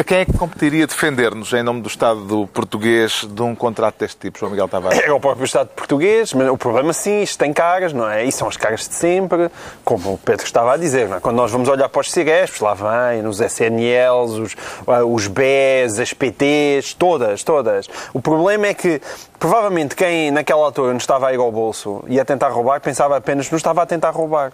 [0.07, 4.39] Quem é que competiria defender-nos em nome do Estado português de um contrato deste tipo,
[4.39, 4.99] João Miguel Tavares?
[5.01, 8.25] É o próprio Estado português, mas o problema sim, isto tem caras, não é?
[8.25, 9.51] E são as caras de sempre,
[9.85, 11.21] como o Pedro estava a dizer, não é?
[11.21, 14.57] Quando nós vamos olhar para os CIGESPs, lá vem, nos SNLs, os,
[14.87, 17.89] ah, os BES, as PTs, todas, todas.
[18.13, 19.01] O problema é que,
[19.39, 23.17] provavelmente, quem naquela altura nos estava a ir ao bolso e a tentar roubar, pensava
[23.17, 24.53] apenas que nos estava a tentar roubar.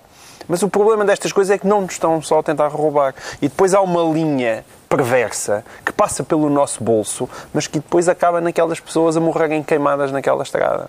[0.48, 3.14] Mas o problema destas coisas é que não nos estão só a tentar roubar.
[3.40, 8.40] E depois há uma linha perversa que passa pelo nosso bolso, mas que depois acaba
[8.40, 10.88] naquelas pessoas a morrerem queimadas naquela estrada.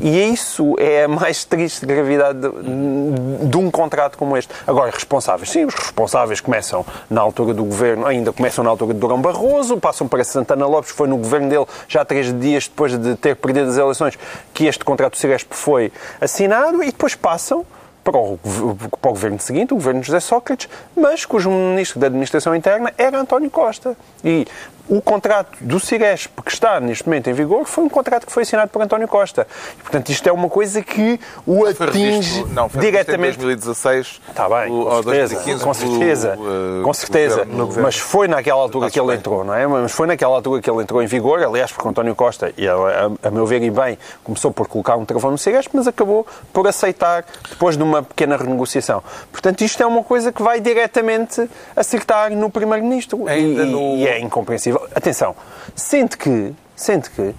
[0.00, 4.52] E isso é a mais triste gravidade de, de, um contrato como este.
[4.66, 5.50] Agora, responsáveis.
[5.50, 9.76] Sim, os responsáveis começam na altura do governo, ainda começam na altura de Durão Barroso,
[9.78, 13.70] passam para Santana Lopes, foi no governo dele, já três dias depois de ter perdido
[13.70, 14.18] as eleições,
[14.54, 17.64] que este contrato do Ciresp foi assinado, e depois passam
[18.10, 22.54] para o, para o governo seguinte, o governo José Sócrates, mas cujo ministro da Administração
[22.54, 23.94] Interna era António Costa.
[24.24, 24.46] E
[24.88, 28.42] o contrato do Ciresp, que está neste momento em vigor, foi um contrato que foi
[28.42, 29.46] assinado por António Costa.
[29.78, 33.38] E, portanto, isto é uma coisa que o atinge não, foi diretamente.
[33.38, 34.20] Em 2016.
[34.28, 36.38] Está bem, o, com, certeza, 2015, com certeza.
[36.38, 37.48] uh, com certeza.
[37.82, 39.66] Mas foi naquela altura que ele entrou, não é?
[39.66, 42.74] Mas foi naquela altura que ele entrou em vigor, aliás, porque António Costa, e a,
[42.74, 46.26] a, a meu ver e bem, começou por colocar um travão no Ciresp, mas acabou
[46.52, 49.02] por aceitar depois de uma pequena renegociação.
[49.30, 53.28] Portanto, isto é uma coisa que vai diretamente acertar no Primeiro-Ministro.
[53.28, 53.96] E, no...
[53.96, 55.34] e é incompreensível atenção,
[55.74, 57.34] sente que, sente que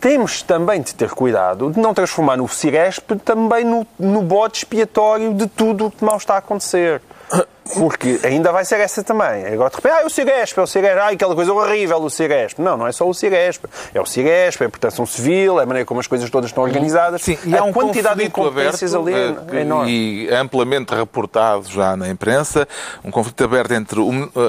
[0.00, 5.32] temos também de ter cuidado de não transformar o Ciresp também no, no bode expiatório
[5.32, 7.00] de tudo o que mal está a acontecer.
[7.72, 9.46] Porque ainda vai ser essa também.
[9.46, 12.10] Agora de repente, ah, é o Ciresp, é o Ciresp, ah, aquela coisa horrível do
[12.10, 12.58] Ciresp.
[12.58, 13.64] Não, não é só o Ciresp.
[13.94, 16.62] É o Ciresp, é a proteção civil, é a maneira como as coisas todas estão
[16.62, 17.22] organizadas.
[17.22, 19.90] Sim, e há um quantidade de incompetências ali é, é enorme.
[19.90, 22.68] E amplamente reportado já na imprensa,
[23.02, 24.00] um conflito aberto entre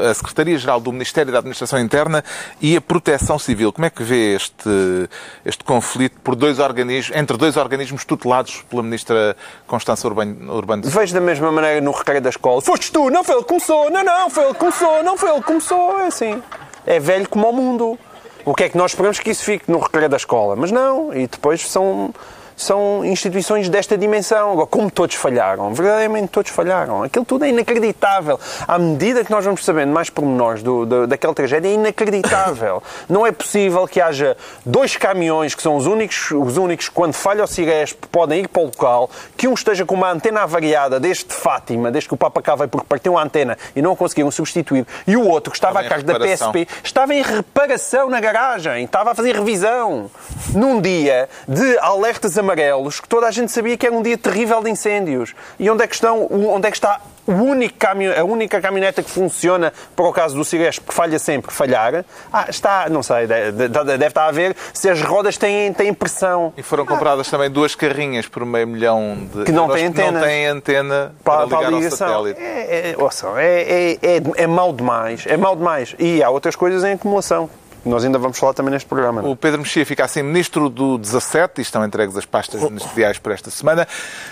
[0.09, 2.23] a Secretaria-Geral do Ministério da Administração Interna
[2.59, 3.71] e a Proteção Civil.
[3.71, 5.09] Como é que vê este,
[5.45, 9.35] este conflito por dois organismos, entre dois organismos tutelados pela Ministra
[9.67, 12.61] Constança Urbano, Urbano Vejo da mesma maneira no recreio da escola.
[12.61, 15.29] Foste tu não foi ele que começou, não, não, foi ele que começou, não foi
[15.29, 16.41] ele que começou, é assim.
[16.85, 17.99] É velho como o mundo.
[18.45, 20.55] O que é que nós esperamos que isso fique no recreio da escola?
[20.55, 22.13] Mas não, e depois são
[22.55, 24.53] são instituições desta dimensão.
[24.53, 27.03] Agora, como todos falharam, verdadeiramente todos falharam.
[27.03, 28.39] Aquilo tudo é inacreditável.
[28.67, 32.81] À medida que nós vamos sabendo mais pormenores do, do, daquela tragédia, é inacreditável.
[33.09, 37.43] Não é possível que haja dois caminhões que são os únicos, os únicos quando falha
[37.43, 41.25] o Ciresp, podem ir para o local, que um esteja com uma antena avariada desde
[41.25, 44.85] Fátima, desde que o Papa cá veio porque partiu uma antena e não conseguiram substituir,
[45.05, 48.85] e o outro que estava, estava a cargo da PSP estava em reparação na garagem,
[48.85, 50.09] estava a fazer revisão.
[50.53, 54.17] Num dia de alertas a amarelos que toda a gente sabia que era um dia
[54.17, 55.33] terrível de incêndios.
[55.59, 59.01] E onde é que, estão, onde é que está o único caminho, a única caminhoneta
[59.01, 62.05] que funciona para o caso do Ciresp, que falha sempre, falhar?
[62.31, 66.53] Ah, está, não sei, deve, deve estar a ver se as rodas têm, têm pressão.
[66.55, 69.99] E foram compradas também duas carrinhas por meio milhão de Que não euros têm que
[69.99, 70.21] não antena.
[70.25, 72.07] têm antena para, para, para ligar a ao ligação.
[72.07, 72.39] satélite.
[72.41, 75.23] É, é, ouçam, é, é, é, é mau demais.
[75.25, 75.95] É mau demais.
[75.97, 77.49] E há outras coisas em acumulação.
[77.85, 79.21] Nós ainda vamos falar também neste programa.
[79.21, 79.31] não é?
[79.31, 83.31] O Pedro Mexia fica assim ministro do 17 e estão entregues as pastas ministeriais por
[83.31, 83.87] esta semana.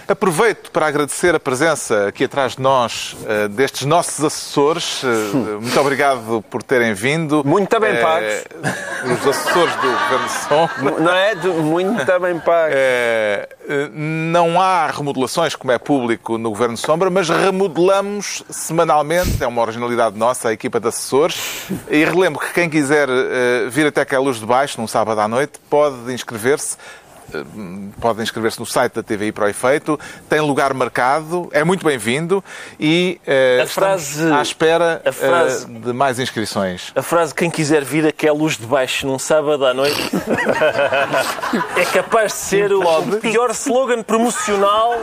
[0.07, 5.01] Aproveito para agradecer a presença aqui atrás de nós eh, destes nossos assessores.
[5.03, 5.07] Eh,
[5.61, 7.43] Muito obrigado por terem vindo.
[7.45, 9.19] Muito bem Eh, pagos.
[9.21, 10.99] Os assessores do Governo Sombra.
[10.99, 11.35] Não é?
[11.35, 12.73] De- Muito bem pago.
[12.75, 13.49] Eh,
[13.93, 20.17] não há remodelações, como é público no Governo Sombra, mas remodelamos semanalmente, é uma originalidade
[20.17, 21.67] nossa, a equipa de assessores.
[21.89, 23.07] E relembro que quem quiser
[23.69, 26.77] vir até cá a luz de baixo, num sábado à noite, pode inscrever-se.
[27.33, 27.43] eh,
[28.01, 29.97] Pode inscrever-se no site da TVI para o efeito.
[30.29, 32.43] Tem lugar marcado, é muito bem-vindo
[32.79, 36.91] e eh, A frase- à espera frase- eh, de mais inscrições.
[36.95, 39.97] A frase quem quiser vir aqui à luz de baixo num sábado à noite
[41.77, 42.81] é capaz de ser o
[43.21, 44.93] pior slogan promocional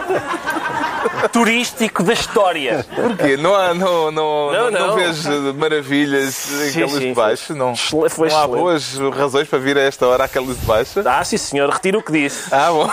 [1.28, 2.84] turístico da história.
[2.94, 3.36] Porquê?
[3.36, 7.54] Não, há, não, não, Não, não, maravilhas em sim, de baixo?
[7.54, 11.02] Não, foi não há boas razões para vir a esta hora àquela luz de baixo?
[11.04, 12.52] Ah, sim senhor, retiro o que disse.
[12.52, 12.88] Ah, bom.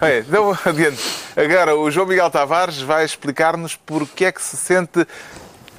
[0.00, 1.02] Bem, então, adiante.
[1.36, 5.06] Agora, o João Miguel Tavares vai explicar-nos porque é que se sente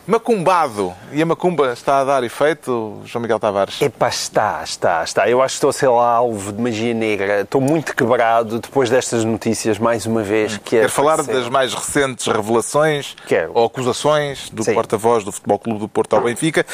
[0.06, 0.94] macumbado.
[1.12, 3.82] E a macumba está a dar efeito, João Miguel Tavares?
[3.82, 5.30] Epá, está, está, está.
[5.30, 7.42] Eu acho que estou a ser lá alvo de magia negra.
[7.42, 10.58] Estou muito quebrado depois destas notícias, mais uma vez.
[10.58, 11.40] Que Quer falar apareceram.
[11.42, 13.52] das mais recentes revelações Quero.
[13.54, 16.66] ou acusações do porta-voz do Futebol Clube do Porto ao Benfica,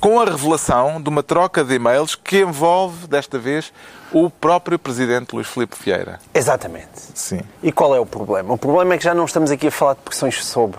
[0.00, 3.72] com a revelação de uma troca de e-mails que envolve, desta vez,
[4.12, 6.20] o próprio presidente Luís Filipe Vieira.
[6.34, 7.00] Exatamente.
[7.14, 7.40] Sim.
[7.62, 8.52] E qual é o problema?
[8.54, 10.78] O problema é que já não estamos aqui a falar de pressões sobre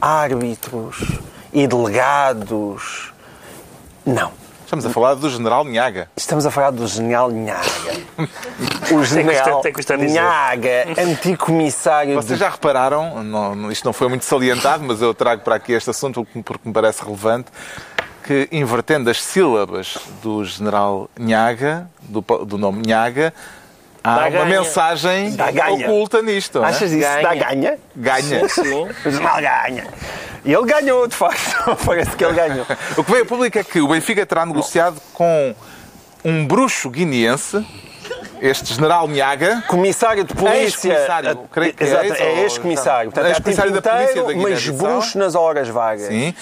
[0.00, 1.18] árbitros
[1.52, 3.12] e delegados.
[4.04, 4.32] Não.
[4.64, 6.08] Estamos a falar do general Niaga.
[6.16, 7.64] Estamos a falar do general Nhaga.
[8.92, 9.72] O general tem.
[10.12, 15.42] Nhaga, anticomissário Vocês de já repararam, não- isto não foi muito salientado, mas eu trago
[15.42, 17.50] para aqui este assunto porque me parece relevante,
[18.22, 23.32] que invertendo as sílabas do general Nhaga, do, do nome Nhaga,
[24.04, 24.44] há Dá uma ganha.
[24.60, 25.86] mensagem Dá ganha.
[25.86, 26.58] oculta nisto.
[26.60, 26.68] não é?
[26.70, 27.00] Achas isso?
[27.00, 27.22] Ganha.
[27.22, 27.78] Dá ganha?
[27.96, 28.48] Ganha.
[28.48, 28.88] Sim.
[29.04, 29.86] O general ganha.
[30.44, 31.56] E ele ganhou, de facto.
[31.86, 32.66] Parece que ele ganhou.
[32.98, 35.54] O que veio a público é que o Benfica terá negociado com
[36.22, 37.66] um bruxo guineense,
[38.42, 40.92] este general Nhaga, Comissário de polícia.
[40.92, 43.10] Ex-comissário, creio que é Exato, é ex-comissário.
[43.10, 44.74] Portanto, Ex-comissário da polícia da Mas Guiné-Bissau.
[44.76, 46.08] bruxo nas horas vagas.
[46.08, 46.34] Sim.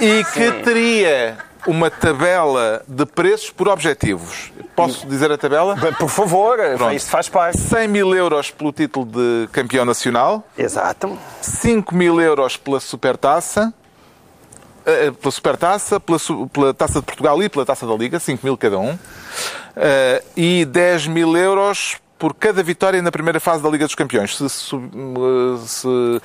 [0.00, 4.52] E que teria uma tabela de preços por objetivos.
[4.74, 5.76] Posso dizer a tabela?
[5.98, 6.94] Por favor, Pronto.
[6.94, 7.60] isto faz parte.
[7.60, 11.16] 100 mil euros pelo título de campeão nacional, Exato.
[11.40, 13.72] 5 mil euros pela supertaça,
[14.84, 16.18] eh, pela supertaça, pela,
[16.52, 18.98] pela taça de Portugal e pela taça da Liga, 5 mil cada um,
[19.76, 24.36] eh, e 10 mil euros por cada vitória na primeira fase da Liga dos Campeões.
[24.36, 26.20] Se, eh, se,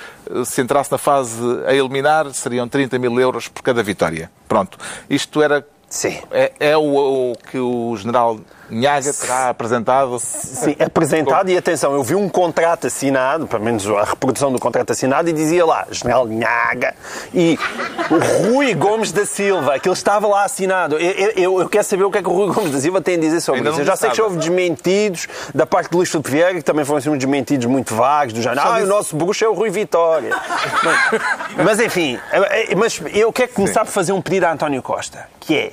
[0.46, 4.32] se entrasse na fase a eliminar, seriam 30 mil euros por cada vitória.
[4.48, 4.78] Pronto.
[5.10, 6.20] Isto era Sim.
[6.32, 10.20] é, é o, o que o general Nhaga terá apresentado.
[10.20, 14.92] Sim, apresentado e atenção, eu vi um contrato assinado, pelo menos a reprodução do contrato
[14.92, 16.94] assinado, e dizia lá, General Nhaga
[17.34, 17.58] e
[18.10, 20.98] o Rui Gomes da Silva, aquilo estava lá assinado.
[20.98, 23.16] Eu, eu- eu quero saber o que é que o Rui Gomes da Silva tem
[23.16, 23.82] a dizer sobre Ainda isso.
[23.82, 26.86] Eu já sei que já houve desmentidos da parte de Luís Filipe Vieira, que também
[26.86, 29.48] foram assim, uns desmentidos muito vagos, do género, Só ah, disse- o nosso bruxo é
[29.48, 30.36] o Rui Vitória.
[30.84, 32.20] mas, mas, enfim,
[32.78, 35.72] mas eu quero começar por fazer um pedido a António Costa, que é,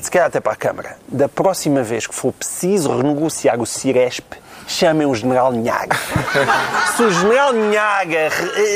[0.00, 4.34] se calhar até para a Câmara, da próxima vez que for preciso renegociar o Ciresp,
[4.66, 5.96] chamem o General Nhaga.
[6.94, 8.28] se o General Nhaga...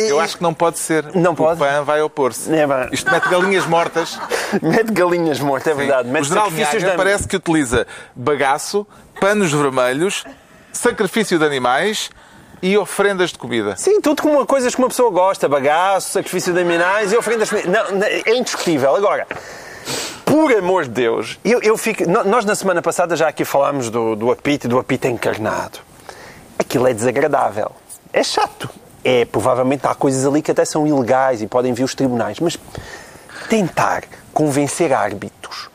[0.08, 1.14] Eu acho que não pode ser.
[1.14, 1.58] Não o pode?
[1.60, 2.50] PAN vai opor-se.
[2.54, 2.66] É.
[2.90, 4.18] Isto mete galinhas mortas.
[4.62, 6.08] Mete galinhas mortas, é verdade.
[6.08, 8.86] o Mete general sacrifícios Nhaga de- parece que utiliza bagaço,
[9.20, 10.24] panos vermelhos,
[10.72, 12.10] sacrifício de animais
[12.62, 13.76] e ofrendas de comida.
[13.76, 15.48] Sim, tudo como coisas que uma pessoa gosta.
[15.48, 17.50] Bagaço, sacrifício de animais e ofrendas...
[17.50, 18.94] Não, não, é indiscutível.
[18.96, 19.26] Agora...
[20.32, 22.08] Por amor de Deus, eu, eu fico.
[22.08, 25.80] Nós na semana passada já aqui falámos do, do apito e do apito encarnado.
[26.58, 27.70] Aquilo é desagradável.
[28.14, 28.70] É chato.
[29.04, 32.40] É, provavelmente há coisas ali que até são ilegais e podem vir os tribunais.
[32.40, 32.58] Mas
[33.50, 35.68] tentar convencer árbitros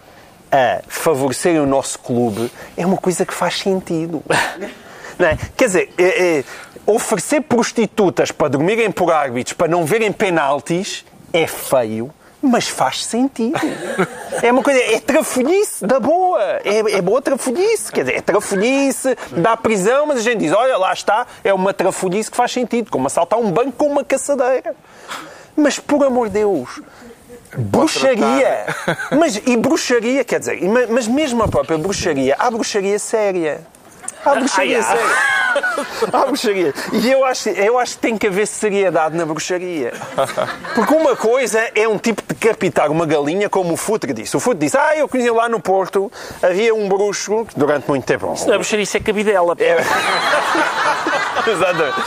[0.52, 4.24] a favorecerem o nosso clube é uma coisa que faz sentido.
[5.20, 5.36] É?
[5.56, 6.44] Quer dizer, é- é,
[6.86, 11.04] oferecer prostitutas para dormirem por árbitros, para não verem penaltis,
[11.34, 12.14] é feio,
[12.48, 13.60] Mas faz sentido.
[14.42, 16.42] É uma coisa, é trafolhice da boa.
[16.64, 17.92] É, é boa trafolhice.
[17.92, 21.74] Quer dizer, é trafolhice, dá prisão, mas a gente diz, olha, lá está, é uma
[21.74, 24.76] trafolhice que faz sentido, como assaltar um banco com uma caçadeira.
[25.56, 26.80] Mas, por amor de Deus,
[27.58, 28.66] bruxaria.
[29.18, 33.62] Mas, e bruxaria, quer dizer, ma- mas mesmo a própria bruxaria, há bruxaria séria.
[34.26, 35.38] Há bruxaria séria.
[36.14, 36.74] Há bruxaria.
[36.94, 39.94] E eu acho, eu acho que tem que haver seriedade na bruxaria.
[40.76, 44.36] Porque uma coisa é um tipo decapitar uma galinha, como o Futre disse.
[44.36, 46.12] O Futre disse, ah, eu conhecia lá no Porto,
[46.42, 48.28] havia um bruxo, que durante muito tempo...
[48.46, 49.56] Não é bruxaria, isso é cabidela.
[49.60, 49.78] É.
[51.50, 52.02] Exatamente.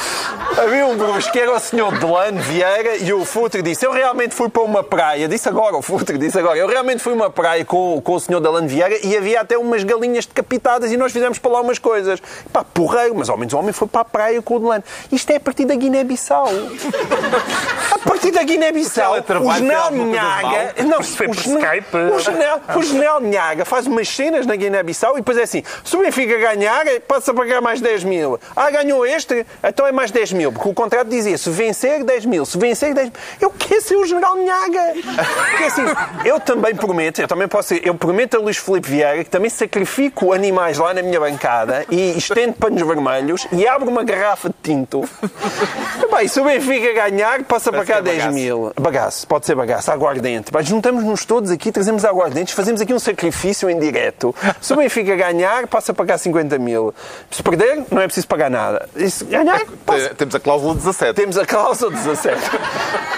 [0.58, 4.34] Havia um bruxo que era o senhor Delano Vieira e o Futre disse: Eu realmente
[4.34, 5.28] fui para uma praia.
[5.28, 8.40] Disse agora, o Futre disse agora: Eu realmente fui uma praia com, com o senhor
[8.40, 11.99] Delano Vieira e havia até umas galinhas decapitadas e nós fizemos para lá umas coisas.
[12.52, 14.84] Pá, porreiro, mas ao menos o homem foi para a praia com o Delano.
[15.12, 16.46] Isto é a partir da Guiné-Bissau.
[17.92, 20.74] A partir da Guiné-Bissau, o general Nhaga.
[20.84, 21.96] Não, Isto foi o por general- Skype.
[21.96, 25.96] O general, o general Nhaga faz umas cenas na Guiné-Bissau e depois é assim: se
[25.96, 28.38] o Benfica ganhar, passa a pagar mais 10 mil.
[28.54, 30.52] Ah, ganhou este, então é mais 10 mil.
[30.52, 32.44] Porque o contrato dizia: se vencer, 10 mil.
[32.46, 33.18] Se vencer, 10 mil.
[33.40, 34.94] Eu quero ser o general Nhaga.
[35.50, 35.82] Porque assim,
[36.24, 40.32] eu também prometo, eu também posso eu prometo a Luís Filipe Vieira que também sacrifico
[40.32, 45.08] animais lá na minha bancada e estendo panos vermelhos e abro uma garrafa de tinto.
[46.16, 48.34] Bem, se o Benfica ganhar, passa para cá ser 10 bagaço.
[48.34, 48.72] mil.
[48.80, 50.50] Bagaço, pode ser bagaço, aguardente.
[50.52, 54.34] Mas juntamos-nos todos aqui, trazemos aguardentes, fazemos aqui um sacrifício em direto.
[54.60, 56.94] Se o Benfica ganhar, passa para cá 50 mil.
[57.30, 58.88] Se perder, não é preciso pagar nada.
[58.96, 60.08] E se ganhar, passa.
[60.10, 61.14] Te- Temos a cláusula 17.
[61.14, 62.38] Temos a cláusula 17.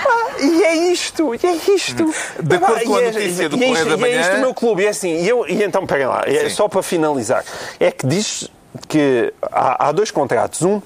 [0.07, 2.13] Ah, E é isto, e é isto.
[2.43, 4.37] De acordo com a é- notícia do é Correio isto- da E é Manhã- isto
[4.37, 4.83] o meu clube.
[4.83, 7.45] E, é assim, e, eu, e então, pega lá, é só para finalizar.
[7.79, 8.49] É que diz
[8.89, 10.63] que há, há dois contratos.
[10.63, 10.81] Um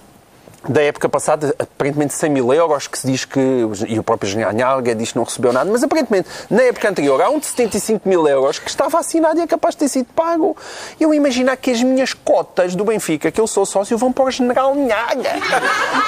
[0.68, 3.40] da época passada, aparentemente 100 mil euros, que se diz que,
[3.88, 7.20] e o próprio General Nhalga diz que não recebeu nada, mas aparentemente, na época anterior,
[7.22, 10.06] há um de 75 mil euros que estava assinado e é capaz de ter sido
[10.14, 10.56] pago.
[11.00, 14.30] Eu imaginar que as minhas cotas do Benfica, que eu sou sócio, vão para o
[14.30, 15.30] General Nhaga.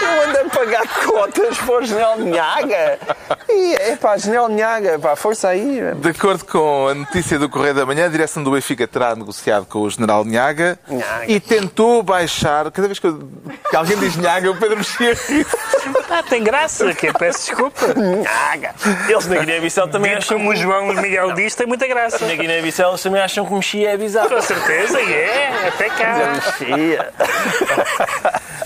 [0.00, 2.98] Eu ando a pagar cotas para o General Nhaga.
[3.48, 5.80] E, é pá, General Nhaga, pá, força aí.
[6.00, 9.66] De acordo com a notícia do Correio da Manhã, a direção do Benfica terá negociado
[9.66, 11.24] com o general Nhaga, Nhaga.
[11.26, 12.70] e tentou baixar.
[12.70, 13.28] Cada vez que, eu-
[13.70, 15.16] que alguém diz Nhaga, o Pedro Mexia.
[16.10, 17.86] Ah, tem graça, que peço desculpa.
[17.94, 18.74] Nhaga.
[19.08, 22.26] Eles na Guiné-Bissau também Dito acham como o João Miguel diz, tem muita graça.
[22.26, 24.28] Na Guiné-Bissau eles também acham que mexia é bizarro.
[24.28, 26.32] Com certeza, e é, até cá.
[26.34, 27.12] Mexia.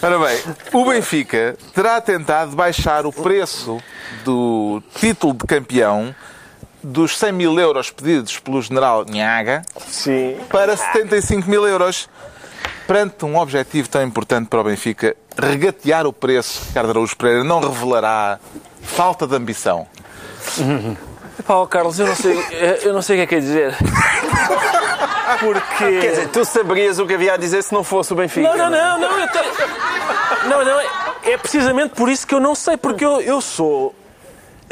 [0.03, 3.81] Ora bem, o Benfica terá tentado baixar o preço
[4.25, 6.15] do título de campeão
[6.83, 10.37] dos 100 mil euros pedidos pelo general Nhaga Sim.
[10.51, 12.09] para 75 mil euros.
[12.87, 17.61] Perante um objetivo tão importante para o Benfica, regatear o preço, Ricardo Araújo Pereira não
[17.61, 18.39] revelará
[18.83, 19.87] falta de ambição.
[21.47, 22.39] Pá, Carlos, eu não sei,
[22.83, 23.77] eu não sei o que é que é dizer.
[25.41, 26.01] Porque.
[26.01, 28.47] Quer dizer, tu saberias o que havia a dizer se não fosse o Benfica.
[28.49, 29.45] Não, não, não, não, eu tenho...
[30.49, 30.87] Não, não, é-
[31.25, 33.95] é precisamente por isso que eu não sei, porque eu, eu sou.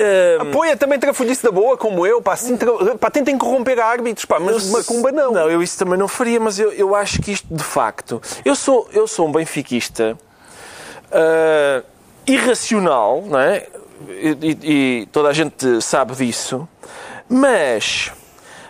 [0.00, 4.24] Ah, Apoia também trafolhice da boa, como eu, pá, assim, tra- pá, tentem corromper árbitros,
[4.24, 5.32] pá, mas eu- Macumba não.
[5.32, 8.20] Não, eu isso também não faria, mas eu, eu acho que isto, de facto.
[8.44, 10.16] Eu sou, eu sou um benfiquista
[11.12, 11.82] ah,
[12.26, 13.66] irracional, não é?
[14.08, 14.58] E, e-
[15.02, 16.68] e toda a gente sabe disso,
[17.28, 18.10] mas.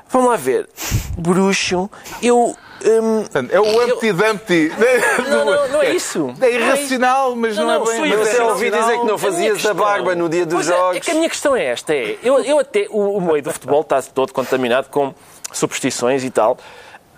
[0.08, 0.68] Vamos lá ver.
[1.16, 1.88] Bruxo,
[2.22, 2.54] eu.
[2.84, 4.72] Hum, Portanto, é o Humpty Dumpty.
[5.28, 6.34] Não, não, não é isso.
[6.40, 8.10] É irracional, mas não, Não, não, é bem.
[8.12, 10.44] Eu mas é ouvi dizer que não A minha fazias a questão- barba no dia
[10.46, 10.96] dos Pois é, jogos.
[10.96, 13.50] É, que a minha questão é esta: é, eu, eu até, o, o meio do
[13.52, 15.14] futebol está todo contaminado com
[15.52, 16.58] superstições e tal,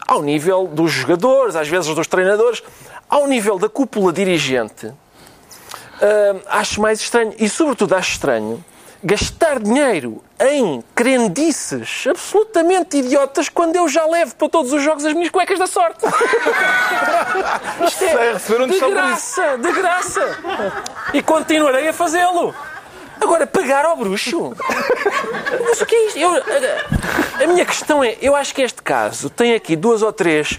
[0.07, 2.63] ao nível dos jogadores, às vezes dos treinadores,
[3.09, 4.87] ao nível da cúpula dirigente.
[4.87, 8.65] hum, acho mais estranho, e sobretudo acho estranho,
[9.03, 15.13] gastar dinheiro em crendices absolutamente idiotas quando eu já levo para todos os jogos as
[15.13, 16.05] minhas cuecas da sorte.
[17.87, 20.39] Isto um de graça, de graça.
[21.13, 22.55] E continuarei a fazê-lo.
[23.21, 24.53] Agora, pagar ao bruxo?
[25.65, 26.19] Mas o que é isto?
[26.19, 30.13] Eu- a, a minha questão é, eu acho que este caso tem aqui duas ou
[30.13, 30.59] três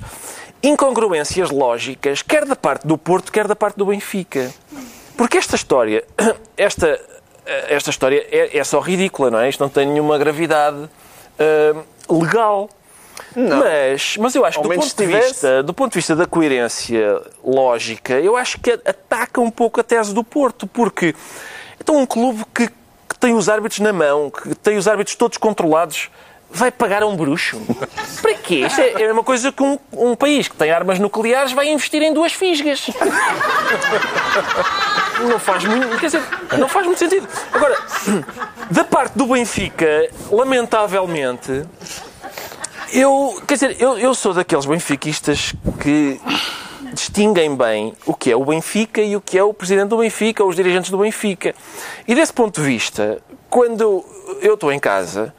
[0.61, 4.49] incongruências lógicas, quer da parte do Porto, quer da parte do Benfica.
[5.17, 6.05] Porque esta história,
[6.55, 6.99] esta,
[7.45, 9.49] esta história é, é só ridícula, não é?
[9.49, 10.89] Isto não tem nenhuma gravidade
[11.39, 12.69] ah, legal.
[13.35, 17.21] Mas, mas eu acho que do ponto, de vista, do ponto de vista da coerência
[17.43, 21.15] lógica, eu acho que ataca um pouco a tese do Porto, porque
[21.79, 25.37] então um clube que, que tem os árbitros na mão, que tem os árbitros todos
[25.37, 26.09] controlados,
[26.53, 27.59] vai pagar a um bruxo?
[28.21, 28.65] Para quê?
[28.67, 32.01] Isto é, é uma coisa que um, um país que tem armas nucleares vai investir
[32.01, 32.87] em duas fisgas.
[35.27, 36.21] não faz muito, quer dizer,
[36.57, 37.27] não faz muito sentido.
[37.51, 37.75] Agora,
[38.69, 41.65] da parte do Benfica, lamentavelmente,
[42.91, 46.21] eu, quer dizer, eu, eu sou daqueles benfiquistas que
[46.93, 50.43] distinguem bem o que é o Benfica e o que é o presidente do Benfica
[50.43, 51.55] ou os dirigentes do Benfica.
[52.07, 54.05] E desse ponto de vista, quando
[54.41, 55.33] eu estou em casa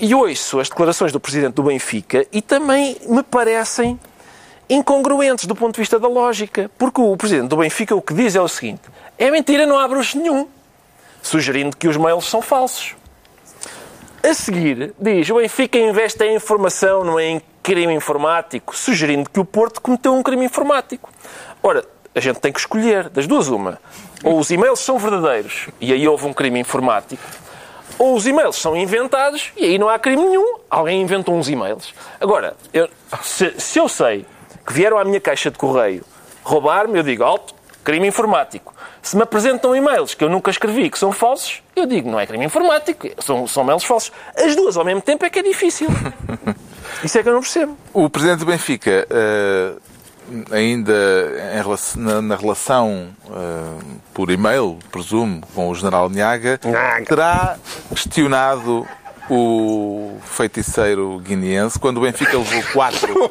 [0.00, 4.00] e ouço as declarações do presidente do Benfica e também me parecem
[4.68, 6.70] incongruentes do ponto de vista da lógica.
[6.78, 8.82] Porque o presidente do Benfica o que diz é o seguinte:
[9.18, 10.48] é mentira, não há bruxo nenhum.
[11.22, 12.96] Sugerindo que os mails são falsos.
[14.22, 19.38] A seguir, diz: o Benfica investe em informação, não é em crime informático, sugerindo que
[19.38, 21.10] o Porto cometeu um crime informático.
[21.62, 21.84] Ora,
[22.14, 23.78] a gente tem que escolher, das duas, uma.
[24.24, 27.22] Ou os e-mails são verdadeiros e aí houve um crime informático,
[28.00, 30.56] ou os e-mails são inventados e aí não há crime nenhum.
[30.70, 31.92] Alguém inventou uns e-mails.
[32.18, 32.88] Agora, eu-
[33.22, 34.24] se, se eu sei
[34.66, 36.02] que vieram à minha caixa de correio
[36.42, 38.74] roubar-me, eu digo alto, crime informático.
[39.02, 42.26] Se me apresentam e-mails que eu nunca escrevi que são falsos, eu digo não é
[42.26, 44.10] crime informático, são, são e-mails falsos.
[44.34, 45.88] As duas ao mesmo tempo é que é difícil.
[47.04, 47.76] Isso é que eu não percebo.
[47.92, 49.72] O presidente do Benfica, eh,
[50.50, 50.92] ainda
[51.62, 56.58] relação- na, na relação eh, por e-mail, presumo, com o general Niaga,
[57.06, 57.56] terá
[57.88, 58.86] questionado
[59.28, 63.30] o feiticeiro guineense quando o Benfica levou quatro.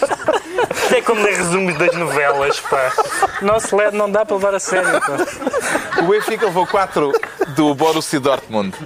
[1.00, 2.92] É como nem resumos das novelas, pá.
[3.40, 5.16] Nosso LED não dá para levar a sério, pá.
[6.02, 7.10] O Benfica levou quatro
[7.56, 8.76] do Borussia Dortmund.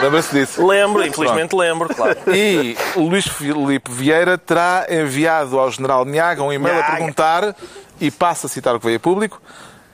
[0.00, 0.64] Lembra-se disso?
[0.64, 2.16] Lembro, infelizmente lembro, claro.
[2.32, 6.96] E Luís Filipe Vieira terá enviado ao general Niaga um e-mail a Niaga.
[6.96, 7.56] perguntar,
[8.00, 9.42] e passo a citar o que veio a público,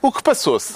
[0.02, 0.74] o que passou-se.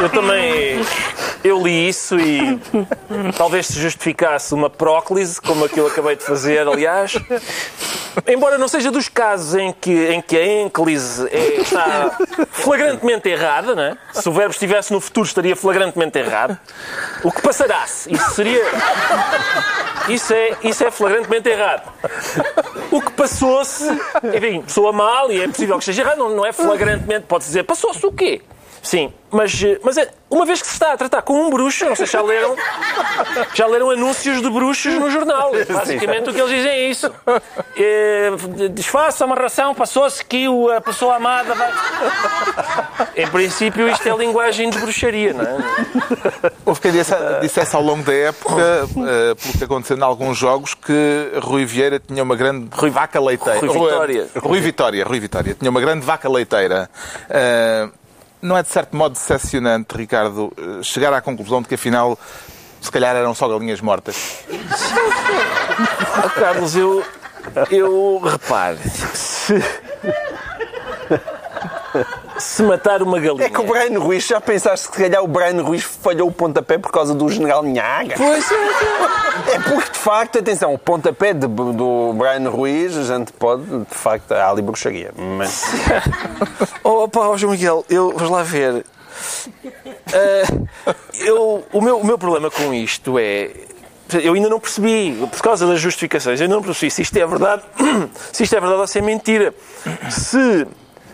[0.00, 0.80] Eu também
[1.44, 2.58] eu li isso e
[3.36, 7.14] talvez se justificasse uma próclise, como aquilo que acabei de fazer, aliás.
[8.26, 12.10] Embora não seja dos casos em que, em que a ênclise é- está
[12.50, 13.96] flagrantemente errada, né?
[14.12, 16.58] se o verbo estivesse no futuro estaria flagrantemente errado,
[17.22, 18.12] o que passará-se?
[18.12, 18.62] Isso seria.
[20.08, 21.90] Isso é, isso é flagrantemente errado.
[22.90, 23.84] O que passou-se,
[24.34, 27.62] enfim, soa mal e é possível que esteja errado, não, não é flagrantemente, pode-se dizer,
[27.64, 28.40] passou-se o quê?
[28.88, 31.84] Sim, mas, eh, mas é- uma vez que se está a tratar com um bruxo,
[31.84, 32.56] não sei se já leram,
[33.54, 35.52] já leram anúncios de bruxos no jornal.
[35.70, 37.12] Basicamente o que eles dizem é isso.
[37.76, 38.30] Eh,
[38.70, 41.70] Desfaça uma ração, passou-se que o- a pessoa amada vai.
[43.14, 45.56] Em princípio, isto é linguagem de bruxaria, não é?
[46.64, 47.12] Houve quem disse,
[47.42, 52.00] dissesse ao longo da época, eh, pelo que aconteceu em alguns jogos, que Rui Vieira
[52.00, 53.60] tinha uma grande vaca leiteira.
[53.60, 54.28] Rui Vitória.
[54.42, 55.54] Rui Vitória, Rui Vitória.
[55.54, 56.88] Tinha uma grande vaca leiteira.
[58.40, 62.18] Não é de certo modo decepcionante, Ricardo, eh, chegar à conclusão de que afinal
[62.80, 64.44] se calhar eram só galinhas mortas.
[66.14, 67.04] Ah, Carlos, eu.
[67.70, 68.18] Eu.
[68.18, 68.78] Repare.
[68.88, 69.62] Se.
[72.38, 73.44] Se matar uma galinha.
[73.46, 76.32] É que o Brian Ruiz, já pensaste que se calhar o Brian Ruiz falhou o
[76.32, 78.14] pontapé por causa do general Nhaga?
[78.16, 79.54] Pois é.
[79.54, 83.94] É porque, de facto, atenção, o pontapé de- do Brian Ruiz, a gente pode, de
[83.94, 85.12] facto, há ali bruxaria.
[85.16, 85.64] Mas
[86.84, 88.12] Oh, pá, ó, João Miguel, eu.
[88.12, 88.84] Vamos lá ver.
[90.12, 90.66] Ah,
[91.18, 93.50] eu, o, meu, o meu problema com isto é.
[94.22, 97.26] Eu ainda não percebi, por causa das justificações, eu ainda não percebi se isto é
[97.26, 97.62] verdade,
[98.32, 99.52] se isto é verdade ou se é mentira.
[100.08, 100.66] Se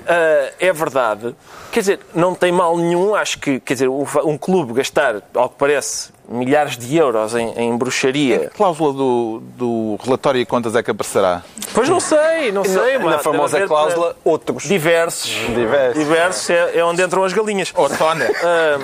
[0.07, 1.35] ah, é verdade,
[1.73, 5.57] quer dizer, não tem mal nenhum, acho que, quer dizer, um, clube gastar, ao que
[5.59, 8.51] parece, milhares de euros em, em bruxaria.
[8.53, 11.43] A cláusula do, do relatório e contas é que aparecerá.
[11.73, 12.99] Pois não sei, não sei.
[12.99, 14.65] na mas famosa haver, cláusula, outros.
[14.65, 15.31] Diversos.
[15.31, 15.99] Diversos.
[15.99, 17.73] Diversos é, é onde entram as galinhas.
[17.75, 18.29] Otona.
[18.43, 18.79] Ah,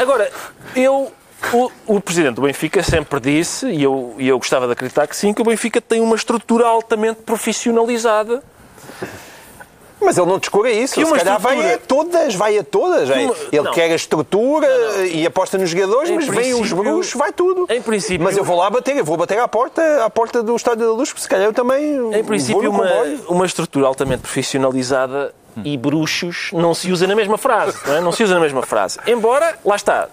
[0.00, 0.30] agora,
[0.74, 1.12] eu.
[1.52, 5.14] O, o presidente do Benfica sempre disse, e eu, e eu gostava de acreditar que
[5.14, 8.42] sim, que o Benfica tem uma estrutura altamente profissionalizada.
[10.00, 11.00] Mas ele não descura isso.
[11.00, 13.08] E Se calhar vai estrutura- a todas, vai a todas.
[13.08, 13.72] Uma- Ele não.
[13.72, 14.68] quer a estrutura
[15.10, 17.66] e aposta nos jogadores, Em mas vem os princípio- bruxos, vai tudo.
[17.70, 20.54] Em princípio- Mas eu vou lá bater, eu vou bater à porta, à porta do
[20.54, 22.86] Estádio da Luz, porque se calhar eu também Em princípio, uma,
[23.28, 25.34] uma estrutura altamente profissionalizada
[25.64, 27.78] e bruxos não se usa na mesma frase.
[27.86, 28.00] Não, é?
[28.00, 28.98] não se usa na mesma frase.
[29.06, 30.08] Embora, lá está.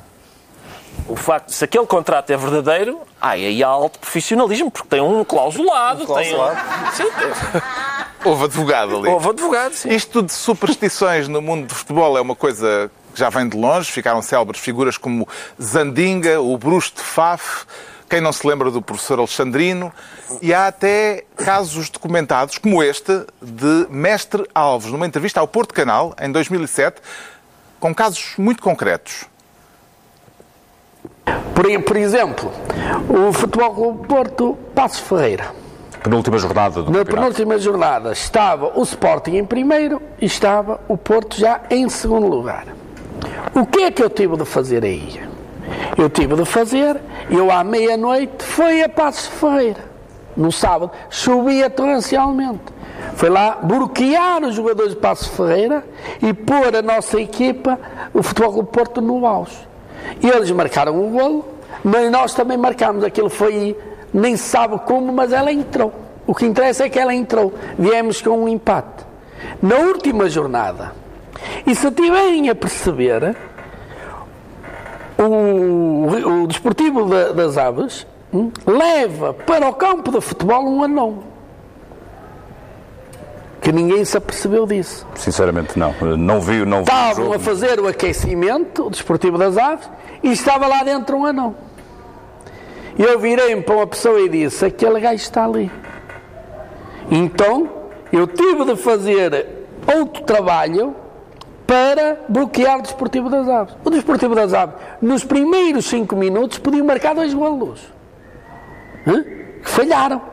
[1.08, 6.06] O facto, se aquele contrato é verdadeiro, aí há alto profissionalismo, porque tem um clausulado.
[6.06, 6.58] clausulado.
[6.96, 7.12] Tem, sim,
[8.26, 9.10] Houve advogado ali.
[9.10, 9.90] houve advogado, sim.
[9.90, 13.92] Isto de superstições no mundo do futebol é uma coisa que já vem de longe.
[13.92, 15.28] Ficaram célebres figuras como
[15.62, 17.66] Zandinga, o Bruxo de Faf,
[18.10, 19.92] quem não se lembra do professor Alexandrino.
[20.42, 26.16] E há até casos documentados, como este, de Mestre Alves, numa entrevista ao Porto Canal,
[26.22, 27.02] em 2007,
[27.78, 29.26] com casos muito concretos.
[31.26, 32.52] Por, por exemplo,
[33.10, 35.46] o Futebol Clube Porto, Passos Ferreira.
[36.04, 37.16] penúltima jornada do Na campeonato.
[37.16, 42.66] penúltima jornada estava o Sporting em primeiro e estava o Porto já em segundo lugar.
[43.56, 45.22] O que é que eu tive de fazer aí?
[45.98, 47.00] Eu tive de fazer,
[47.30, 49.86] eu à meia-noite fui a Passos Ferreira,
[50.36, 52.62] no sábado, chovia torrencialmente.
[53.16, 55.86] Foi lá bloquear os jogadores de Passos Ferreira
[56.22, 57.80] e pôr a nossa equipa,
[58.14, 59.68] o Futebol Clube Porto, no auge.
[60.22, 61.46] E eles marcaram o golo,
[61.84, 63.04] mas nós também marcámos.
[63.04, 63.78] Aquilo foi,
[64.14, 65.92] nem sabe como, mas ela entrou.
[66.26, 67.54] O que interessa é que ela entrou.
[67.78, 69.06] Viemos com um empate.
[69.62, 70.94] Na última jornada,
[71.68, 73.36] e se tiverem a perceber,
[75.18, 81.24] o, o Desportivo da- das Aves hum, leva para o campo de futebol um anão.
[83.64, 85.08] Que ninguém se apercebeu disso.
[85.16, 85.94] Sinceramente, não.
[86.18, 87.36] Não vi, não vi o Estavam jogo.
[87.36, 89.90] a fazer o aquecimento, o Desportivo das Aves,
[90.22, 91.56] e estava lá dentro um anão.
[92.98, 95.72] E eu virei-me para uma pessoa e disse: aquele gajo está ali.
[97.10, 97.70] Então,
[98.12, 100.94] eu tive de fazer outro trabalho
[101.66, 103.76] para bloquear o Desportivo das Aves.
[103.84, 107.82] O Desportivo das Aves, nos primeiros cinco minutos, podia marcar dois golos.
[109.08, 109.24] Hã?
[109.24, 110.33] Que falharam.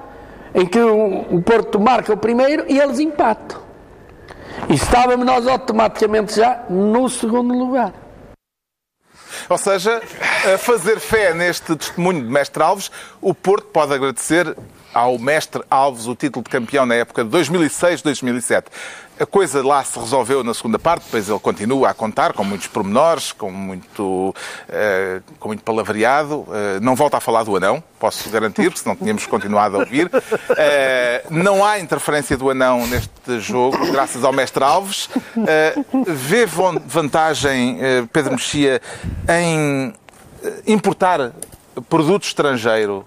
[0.55, 3.61] Em que o, Porto marca o primeiro e eles empatam.
[4.69, 7.93] E estávamos nós automaticamente já no segundo lugar.
[9.49, 10.01] Ou seja,
[10.55, 12.91] a fazer fé neste testemunho de Mestre Alves,
[13.21, 14.57] o Porto pode agradecer
[14.93, 18.65] ao Mestre Alves o título de campeão na época de 2006-2007.
[19.21, 22.69] A coisa lá se resolveu na segunda parte, depois ele continua a contar com muitos
[22.69, 24.35] pormenores, com muito,
[24.67, 26.47] eh, com muito palavreado.
[26.51, 30.11] Eh, não volta a falar do anão, posso garantir, porque senão tínhamos continuado a ouvir.
[30.57, 35.09] Eh, não há interferência do anão neste jogo, graças ao Mestre Alves.
[36.07, 36.47] Vê
[36.87, 37.79] vantagem,
[38.13, 38.81] Pedro Mexia,
[39.29, 39.93] em
[40.67, 41.33] importar
[41.89, 43.07] produto estrangeiro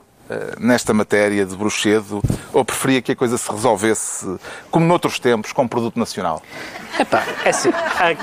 [0.59, 2.21] nesta matéria de bruxedo
[2.51, 4.25] ou preferia que a coisa se resolvesse,
[4.71, 6.41] como noutros tempos, com produto nacional?
[6.99, 8.15] Epá, é assim, há,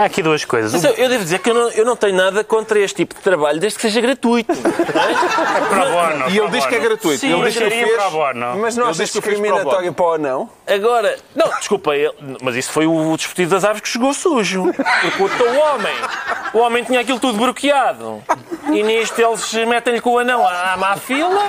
[0.00, 0.72] há aqui duas coisas.
[0.72, 3.14] Mas eu, eu devo dizer que eu não, eu não tenho nada contra este tipo
[3.14, 4.52] de trabalho, desde que seja gratuito.
[4.52, 5.14] não é?
[5.68, 7.18] Pro bono, E ele diz que é gratuito.
[7.20, 8.02] Sim, ele diz que fez.
[8.02, 8.56] pro bono.
[8.58, 10.50] Mas não achas o discriminatório para o anão?
[10.66, 12.12] Agora, não, desculpa, ele-
[12.42, 14.64] mas isso foi o desportivo das aves que chegou sujo.
[15.16, 15.94] Porque o homem,
[16.54, 18.22] o homem tinha aquilo tudo bloqueado.
[18.72, 21.42] E nisto eles metem-lhe com o anão à má fila.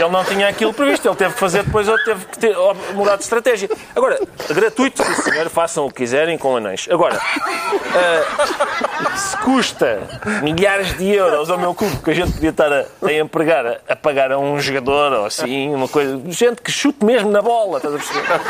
[0.00, 2.54] Ele não tinha aquilo previsto, ele teve que fazer depois, ou teve que ter,
[2.94, 3.68] mudar de estratégia.
[3.94, 4.18] Agora,
[4.50, 6.86] gratuito, senhor, façam o que quiserem com anões.
[6.90, 10.00] Agora, ah, se custa
[10.42, 13.76] milhares de euros ao meu clube, que a gente podia estar a, a empregar, a,
[13.88, 17.78] a pagar a um jogador ou assim, uma coisa, gente que chute mesmo na bola,
[17.78, 18.40] estás a perceber?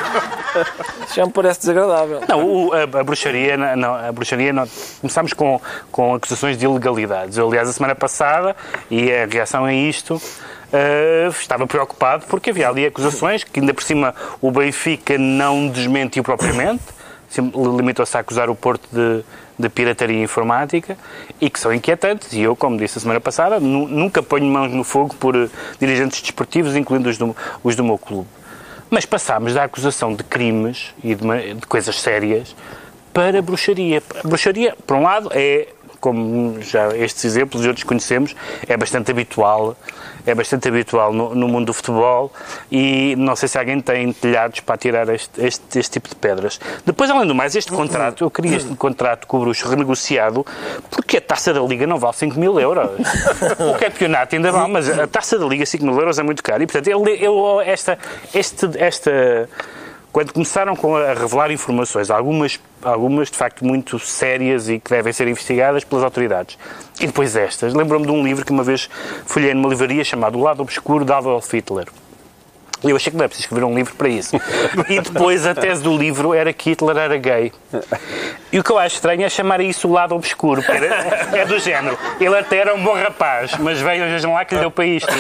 [1.15, 2.21] Já me parece desagradável.
[2.29, 4.67] Não, o- a, a bruxaria, não, a bruxaria não,
[5.01, 7.37] começámos com, com acusações de ilegalidades.
[7.39, 8.55] Eu, aliás, a semana passada,
[8.91, 10.21] e a reação a isto,
[10.73, 16.23] eh, estava preocupado porque havia ali acusações que, ainda por cima, o Benfica não desmentiu
[16.23, 16.83] propriamente,
[17.77, 19.23] limitou-se a acusar o Porto de,
[19.59, 20.97] de pirataria informática
[21.41, 22.33] e que são inquietantes.
[22.33, 25.49] E eu, como disse a semana passada, nu- nunca ponho mãos no fogo por eh,
[25.79, 28.29] dirigentes desportivos, incluindo os do, os do meu clube.
[28.91, 32.57] Mas passámos da acusação de crimes e de, de coisas sérias
[33.13, 34.03] para bruxaria.
[34.25, 35.69] A bruxaria, por um lado, é,
[36.01, 38.35] como já estes exemplos e outros conhecemos,
[38.67, 39.77] é bastante habitual,
[40.27, 42.33] é bastante habitual no, no mundo do futebol
[42.71, 46.61] e não sei se alguém tem telhados para tirar este, este, este tipo de pedras.
[46.85, 50.45] Depois, além do mais, este contrato, eu queria este contrato com o Bruxo renegociado
[50.91, 52.91] porque a taça da Liga não vale 5 mil euros.
[53.59, 56.63] O campeonato ainda vale, mas a taça da Liga 5 mil euros é muito caro
[56.63, 57.19] e, portanto, ele,
[57.65, 57.99] esta,
[58.35, 59.49] este, esta
[60.19, 65.13] quando começaram com a revelar informações, algumas, algumas de facto muito sérias e que devem
[65.13, 66.59] ser investigadas pelas autoridades.
[67.01, 68.91] E depois estas, lembro-me de um livro que uma vez
[69.27, 71.87] folhei numa livraria chamado O Lado Obscuro de Adolf Hitler.
[72.85, 74.37] E eu achei que não é preciso escrever um livro para isso.
[74.89, 77.53] E depois a tese do livro era que Hitler era gay.
[78.53, 81.45] E o que eu acho estranho é chamar isso o lado obscuro, porque era- é
[81.45, 81.99] do género.
[82.21, 85.13] Ele até era um bom rapaz, mas veio, vejam lá, que lhe deu para isto.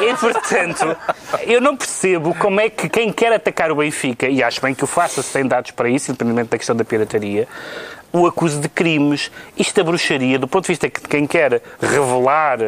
[0.00, 0.96] E, portanto,
[1.46, 4.82] eu não percebo como é que quem quer atacar o Benfica, e acho bem que
[4.84, 7.46] o faça se tem dados para isso, independentemente da questão da pirataria,
[8.12, 9.30] o acuse de crimes.
[9.56, 12.58] Isto da bruxaria, do ponto de vista de quem quer revelar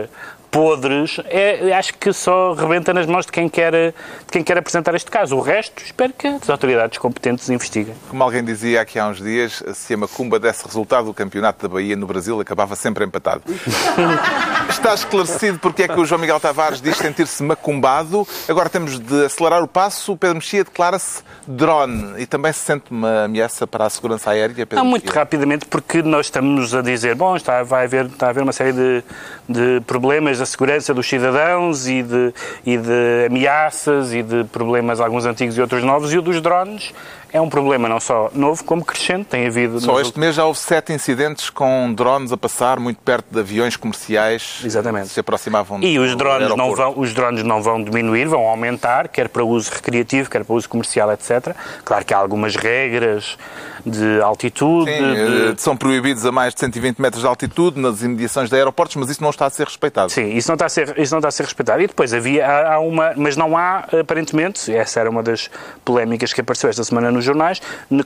[0.52, 3.94] podres, é, acho que só rebenta nas mãos de quem, quer, de
[4.30, 5.34] quem quer apresentar este caso.
[5.34, 7.94] O resto, espero que as autoridades competentes investiguem.
[8.10, 11.72] Como alguém dizia aqui há uns dias, se a Macumba desse resultado, o campeonato da
[11.72, 13.42] Bahia no Brasil acabava sempre empatado.
[14.68, 18.28] Está esclarecido porque é que o João Miguel Tavares diz sentir-se macumbado.
[18.46, 20.12] Agora temos de acelerar o passo.
[20.12, 24.54] O Pedro Mexia declara-se drone e também se sente uma ameaça para a segurança aérea.
[24.54, 28.30] Pedro Não, muito rapidamente, porque nós estamos a dizer, bom, está, vai haver, está a
[28.30, 29.04] haver uma série de,
[29.48, 32.34] de problemas da segurança dos cidadãos e de,
[32.64, 36.92] e de ameaças e de problemas, alguns antigos e outros novos, e o dos drones
[37.32, 39.26] é um problema não só novo, como crescente.
[39.26, 39.80] Tem havido.
[39.80, 43.76] Só este mês já houve sete incidentes com drones a passar muito perto de aviões
[43.76, 45.08] comerciais Exatamente.
[45.08, 49.08] que se aproximavam E os drones, não vão, os drones não vão diminuir, vão aumentar,
[49.08, 51.54] quer para uso recreativo, quer para uso comercial, etc.
[51.84, 53.36] Claro que há algumas regras
[53.84, 54.90] de altitude.
[54.92, 58.54] Sim, de- eh, são proibidos a mais de 120 metros de altitude nas imediações de
[58.56, 60.10] aeroportos, mas isso não está a ser respeitado.
[60.12, 61.82] Sim, isso não está a ser, isso não está a ser respeitado.
[61.82, 65.50] E depois havia há, uma, mas não há aparentemente, essa era uma das
[65.84, 67.62] polémicas que apareceu esta semana nos jornais,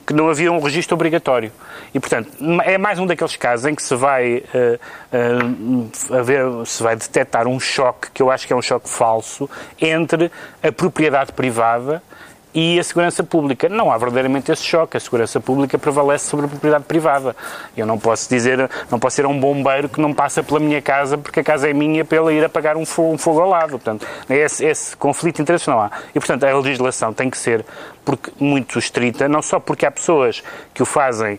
[0.07, 1.51] que não havia um registro obrigatório.
[1.95, 2.31] E portanto,
[2.64, 4.79] é mais um daqueles casos em que se vai eh,
[5.12, 9.49] eh, haver, se vai detectar um choque que eu acho que é um choque falso
[9.81, 10.31] entre
[10.62, 12.03] a propriedade privada
[12.57, 13.69] e a segurança pública.
[13.69, 14.97] Não há verdadeiramente esse choque.
[14.97, 17.37] A segurança pública prevalece sobre a propriedade privada.
[17.77, 21.19] Eu não posso dizer, não posso ser um bombeiro que não passa pela minha casa
[21.19, 23.73] porque a casa é minha ele ir apagar um fogo, um fogo ao lado.
[23.73, 25.91] Portanto, esse, esse conflito de interesses não há.
[26.15, 27.63] E, portanto, a legislação tem que ser
[28.07, 30.43] porque, muito estrita, não só porque há pessoas
[30.73, 31.39] que o fazem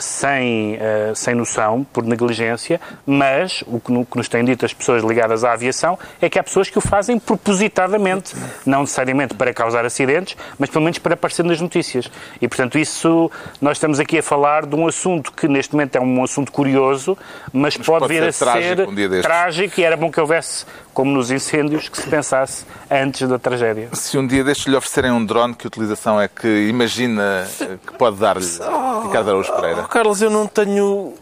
[0.00, 4.72] sem, eh, sem noção, por negligência, mas o que, no- que nos têm dito as
[4.72, 8.34] pessoas ligadas à aviação é que há pessoas que o fazem propositadamente,
[8.66, 12.10] não necessariamente para causar acidentes, mas pelo menos para aparecer nas notícias.
[12.40, 13.30] E, portanto, isso,
[13.60, 17.16] nós estamos aqui a falar de um assunto que neste momento é um assunto curioso,
[17.52, 19.26] mas, pode, pode vir ser a trágico ser um dia destes.
[19.26, 23.88] trágico e era bom que houvesse, como nos incêndios, que se pensasse antes da tragédia.
[23.92, 27.94] Se um dia destes lhe oferecerem um drone, que utilização é que imagina eh, que
[27.94, 28.44] pode dar-lhe
[29.06, 29.82] Ricardo Araújo Pereira?
[29.84, 31.14] Oh, Carlos, eu não tenho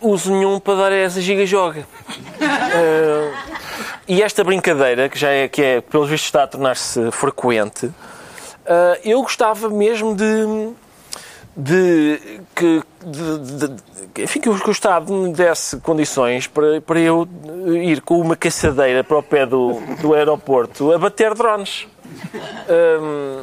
[0.00, 1.86] uso nenhum para dar a essa giga-joga.
[2.70, 3.32] Eh,
[4.06, 7.90] e esta brincadeira, que já é, que é, pelos vistos está a tornar-se frequente,
[8.66, 10.70] eh, eu gostava mesmo de,
[11.60, 13.38] de que, de,
[13.68, 17.28] de- enfim, que o Estado me desse condições para, para eu
[17.82, 21.86] ir com uma caçadeira para o pé do, do aeroporto a bater drones.
[22.70, 23.42] Hum,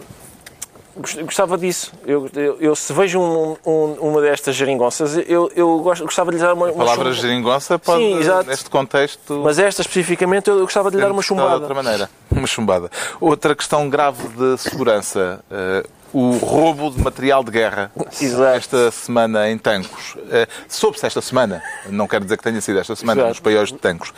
[0.97, 1.91] Gost- Gostava disso.
[2.07, 6.41] Eu, eu, eu se vejo um- um- uma destas geringonças, eu, eu gostava de lhe
[6.43, 8.47] dar uma, A uma palavra geringonça pode, Sim, exato.
[8.49, 11.73] neste contexto, Mas esta especificamente, eu gostava de lhe dar uma interpretada de chumbada.
[11.73, 12.09] outra maneira.
[12.31, 12.89] Uma chumbada.
[13.19, 15.43] Outra questão grave de segurança.
[15.51, 15.85] eh,
[16.17, 17.91] o roubo de material de guerra
[18.21, 18.43] Exato.
[18.55, 20.15] esta semana em Tancos.
[20.31, 23.29] Eh, Soube-se esta semana, não quero dizer que tenha sido esta semana, Exato.
[23.31, 24.13] nos paióis de Tancos.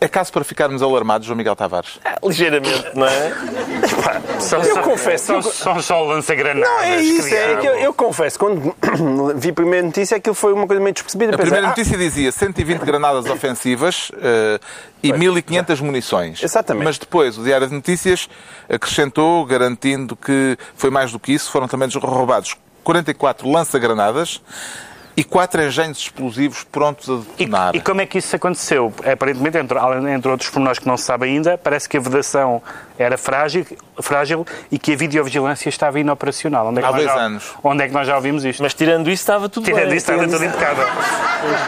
[0.00, 2.00] É caso para ficarmos alarmados, João Miguel Tavares?
[2.24, 3.32] Ligeiramente, não é?
[4.40, 6.68] São, Eu são- confesso, São, eu- são só lança-granadas.
[6.68, 7.28] Não, é que isso.
[7.34, 7.60] É diabo.
[7.60, 8.74] que eu, eu confesso, quando
[9.36, 11.30] vi a primeira notícia, aquilo foi uma coisa meio despercebida.
[11.34, 14.58] A Pensei, primeira ah, notícia dizia 120 granadas ofensivas eh,
[15.02, 16.42] e 1500 munições.
[16.42, 16.84] Exatamente.
[16.84, 18.28] Mas depois o Diário de Notícias
[18.68, 24.40] acrescentou, garantindo que foi mais do que isso, foram também roubados 44 lança-granadas
[25.16, 27.74] e 4 engenhos explosivos prontos a E, detonar.
[27.74, 28.92] e como é que isso aconteceu?
[29.10, 29.78] Aparentemente, entre,
[30.12, 32.60] entre outros pormenores que não se sabe ainda, parece que a vedação
[32.98, 33.66] era frágil,
[34.00, 36.66] frágil e que a videovigilância estava inoperacional.
[36.68, 37.54] Onde é que Há dois já, anos.
[37.64, 38.62] Onde é que nós já ouvimos isto?
[38.62, 39.96] Mas tirando isso, estava tudo Tirando bem.
[39.96, 40.86] isso, estava tudo impecável.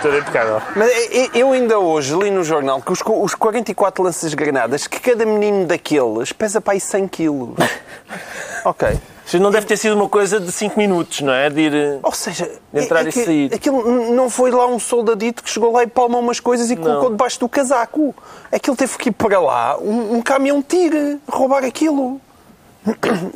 [0.02, 0.62] Tudo impecável.
[0.76, 5.24] Mas e- eu ainda hoje li no jornal que os, os 44 lanças-granadas, que cada
[5.24, 7.56] menino daqueles pesa para aí 100 quilos.
[8.64, 8.88] ok.
[9.28, 11.50] Isto não deve ter sido uma coisa de 5 minutos, não é?
[11.50, 11.98] De ir...
[12.02, 13.54] Ou seja, Entrar é- e aqui- sair.
[13.54, 17.10] aquilo não foi lá um soldadito que chegou lá e palmou umas coisas e colocou
[17.10, 18.14] debaixo do casaco.
[18.50, 22.18] Aquilo teve que ir para lá um, um caminhão tigre roubar aquilo.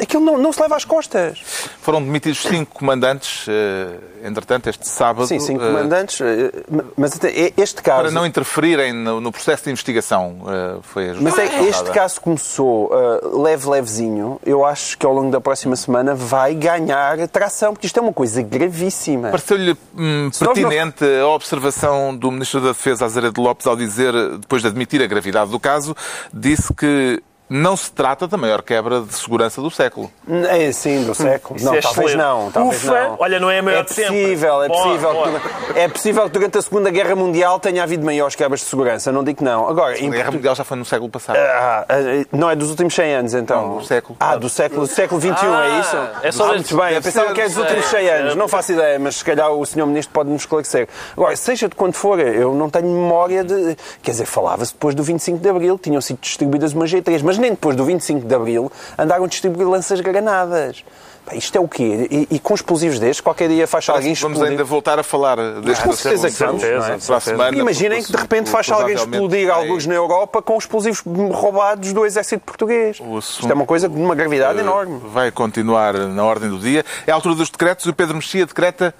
[0.01, 1.39] Aquilo não, não se leva às costas.
[1.81, 5.27] Foram demitidos 5 comandantes, eh, entretanto, este sábado.
[5.27, 6.53] Sim, cinco eh, comandantes, eh,
[6.97, 7.19] mas
[7.57, 8.03] este caso...
[8.03, 10.39] Para não interferirem no, processo de investigação.
[10.83, 12.91] foi a Mas é, este caso começou
[13.33, 14.41] leve, levezinho.
[14.45, 18.13] Eu acho que ao longo da próxima semana vai ganhar tração, porque isto é uma
[18.13, 19.31] coisa gravíssima.
[19.31, 24.13] Pareceu-lhe hum, nós não- pertinente a observação do Ministro da Defesa, Azeredo Lopes, ao dizer,
[24.39, 25.97] depois de admitir a gravidade do caso,
[26.33, 27.23] disse que
[27.53, 30.11] não se trata da maior quebra de segurança do século.
[30.49, 31.59] É sim, do século.
[31.59, 32.27] Isso não, é talvez excelente.
[32.27, 32.51] não.
[32.51, 33.17] Talvez Ufa, não.
[33.19, 34.23] olha, não é a maior é de sempre.
[34.23, 35.41] possível, é possível, boa.
[35.41, 39.13] que, é possível que durante a Segunda Guerra Mundial tenha havido maiores quebras de segurança.
[39.13, 39.69] Não digo que não.
[39.69, 41.37] Agora, A em Guerra Mundial já foi no século passado.
[41.37, 41.95] Ah, ah,
[42.33, 43.69] não é dos últimos 100 anos, então?
[43.69, 44.17] Não, do século.
[44.19, 45.97] Ah, do século, do século XXI, é isso?
[46.23, 48.07] é só ah, muito bem, eu pensava que é dos últimos sei.
[48.07, 48.35] 100 anos.
[48.35, 49.87] Não faço ideia, mas se calhar o Sr.
[49.87, 50.89] Ministro pode nos esclarecer.
[51.15, 53.77] Agora, seja de quando for, eu não tenho memória de...
[54.03, 57.51] Quer dizer, falava-se depois do 25 de Abril, tinham sido distribuídas umas G3, mas nem
[57.51, 60.85] depois do 25 de Abril andaram a distribuir lanças-granadas.
[61.25, 62.09] Pá, Isto é o quê?
[62.11, 64.51] E, e com explosivos destes, qualquer dia faz alguém Vamos explodir.
[64.51, 66.99] ainda voltar a falar deste com certeza que vamos, é?
[67.07, 70.59] para a semana, Imaginem que de repente faz alguém explodir provavelmente alguns na Europa com
[70.59, 71.01] explosivos
[71.33, 72.99] roubados do exército português.
[73.21, 75.01] Isto é uma coisa de uma gravidade vai- enorme.
[75.13, 76.85] Vai continuar na ordem do dia.
[77.07, 78.93] É a altura dos decretos e o Pedro Mexia decreta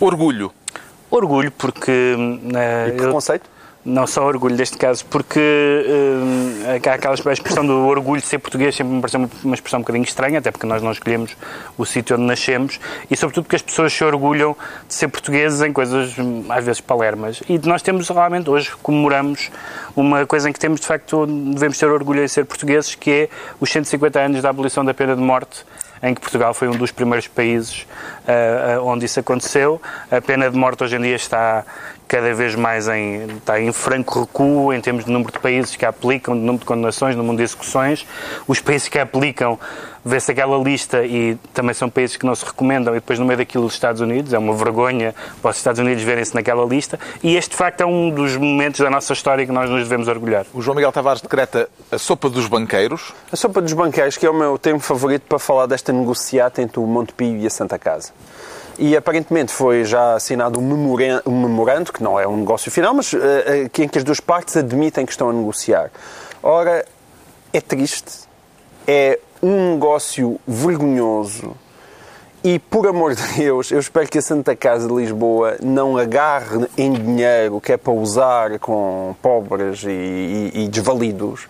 [0.00, 0.50] orgulho.
[1.10, 1.90] Orgulho, porque.
[2.54, 3.48] eh, E eu- preconceito?
[3.88, 8.92] Não só orgulho neste caso, porque uh, aquela expressão do orgulho de ser português sempre
[8.92, 11.34] me pareceu uma expressão um bocadinho estranha, até porque nós não escolhemos
[11.78, 12.78] o sítio onde nascemos,
[13.10, 14.54] e sobretudo porque as pessoas se orgulham
[14.86, 16.14] de ser portugueses em coisas
[16.50, 17.42] às vezes palermas.
[17.48, 19.50] E nós temos realmente, hoje comemoramos
[19.96, 23.28] uma coisa em que temos de facto, devemos ter orgulho em ser portugueses, que é
[23.58, 25.64] os 150 anos da abolição da pena de morte
[26.02, 27.86] em que Portugal foi um dos primeiros países
[28.22, 29.80] uh, onde isso aconteceu.
[30.10, 31.64] A pena de morte hoje em dia está
[32.08, 35.84] cada vez mais em, está em franco recuo em termos de número de países que
[35.84, 38.06] a aplicam, de número de condenações, no mundo de execuções.
[38.46, 39.58] Os países que a aplicam,
[40.02, 43.36] vê-se aquela lista e também são países que não se recomendam e depois no meio
[43.36, 47.36] daquilo os Estados Unidos, é uma vergonha para os Estados Unidos verem-se naquela lista e
[47.36, 50.46] este de facto é um dos momentos da nossa história que nós nos devemos orgulhar.
[50.54, 53.12] O João Miguel Tavares decreta a sopa dos banqueiros.
[53.30, 56.80] A sopa dos banqueiros, que é o meu termo favorito para falar desta negociata entre
[56.80, 58.12] o Montepio e a Santa Casa.
[58.78, 63.16] E aparentemente foi já assinado um memorando, que não é um negócio final, mas uh,
[63.16, 65.90] uh, em que as duas partes admitem que estão a negociar.
[66.42, 66.84] Ora,
[67.52, 68.28] é triste,
[68.86, 71.56] é um negócio vergonhoso
[72.42, 76.68] e, por amor de Deus, eu espero que a Santa Casa de Lisboa não agarre
[76.76, 81.48] em dinheiro que é para usar com pobres e, e, e desvalidos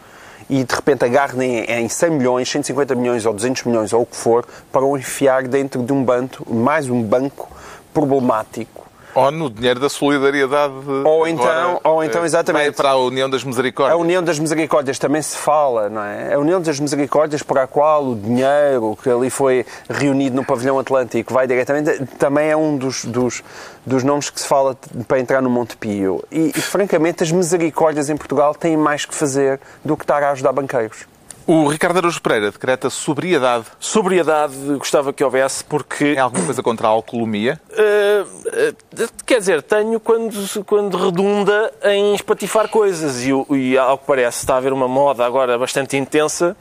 [0.49, 4.16] e de repente agarrem em 100 milhões, 150 milhões ou 200 milhões ou o que
[4.16, 7.51] for para o enfiar dentro de um banco, mais um banco
[7.92, 8.78] problemático
[9.14, 10.74] ou no dinheiro da solidariedade.
[11.04, 12.76] Ou então, agora, ou então exatamente.
[12.76, 13.98] Para a União das Misericórdias.
[13.98, 16.34] A União das Misericórdias também se fala, não é?
[16.34, 20.78] A União das Misericórdias, para a qual o dinheiro que ali foi reunido no pavilhão
[20.78, 23.42] Atlântico vai diretamente, também é um dos, dos,
[23.84, 26.24] dos nomes que se fala para entrar no Monte Pio.
[26.30, 30.30] E, e, francamente, as misericórdias em Portugal têm mais que fazer do que estar a
[30.30, 31.06] ajudar banqueiros.
[31.51, 33.64] O Ricardo Araújo Pereira decreta sobriedade.
[33.80, 36.12] Sobriedade gostava que houvesse, porque...
[36.12, 37.59] Tem alguma coisa contra a alcoolomia?
[37.70, 43.24] Uh, uh, quer dizer, tenho quando, quando redunda em espatifar coisas.
[43.24, 46.55] E, e, ao que parece, está a haver uma moda agora bastante intensa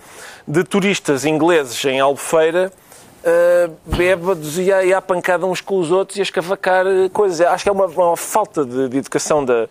[0.48, 2.72] de turistas ingleses em Albufeira
[3.26, 7.42] uh, bêbados e a, e a pancada uns com os outros e a escavacar coisas.
[7.42, 9.68] Acho que é uma, uma falta de, de educação da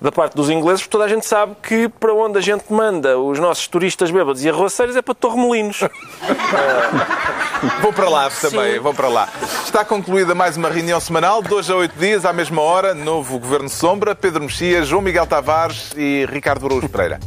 [0.00, 3.18] da parte dos ingleses, porque toda a gente sabe que para onde a gente manda
[3.18, 5.80] os nossos turistas bêbados e arroaceiros é para Torremolinos.
[7.80, 8.80] vou para lá também, Sim.
[8.80, 9.28] vou para lá.
[9.64, 13.38] Está concluída mais uma reunião semanal, de hoje a oito dias, à mesma hora, novo
[13.38, 17.18] Governo Sombra, Pedro Mexia, João Miguel Tavares e Ricardo Araújo Pereira.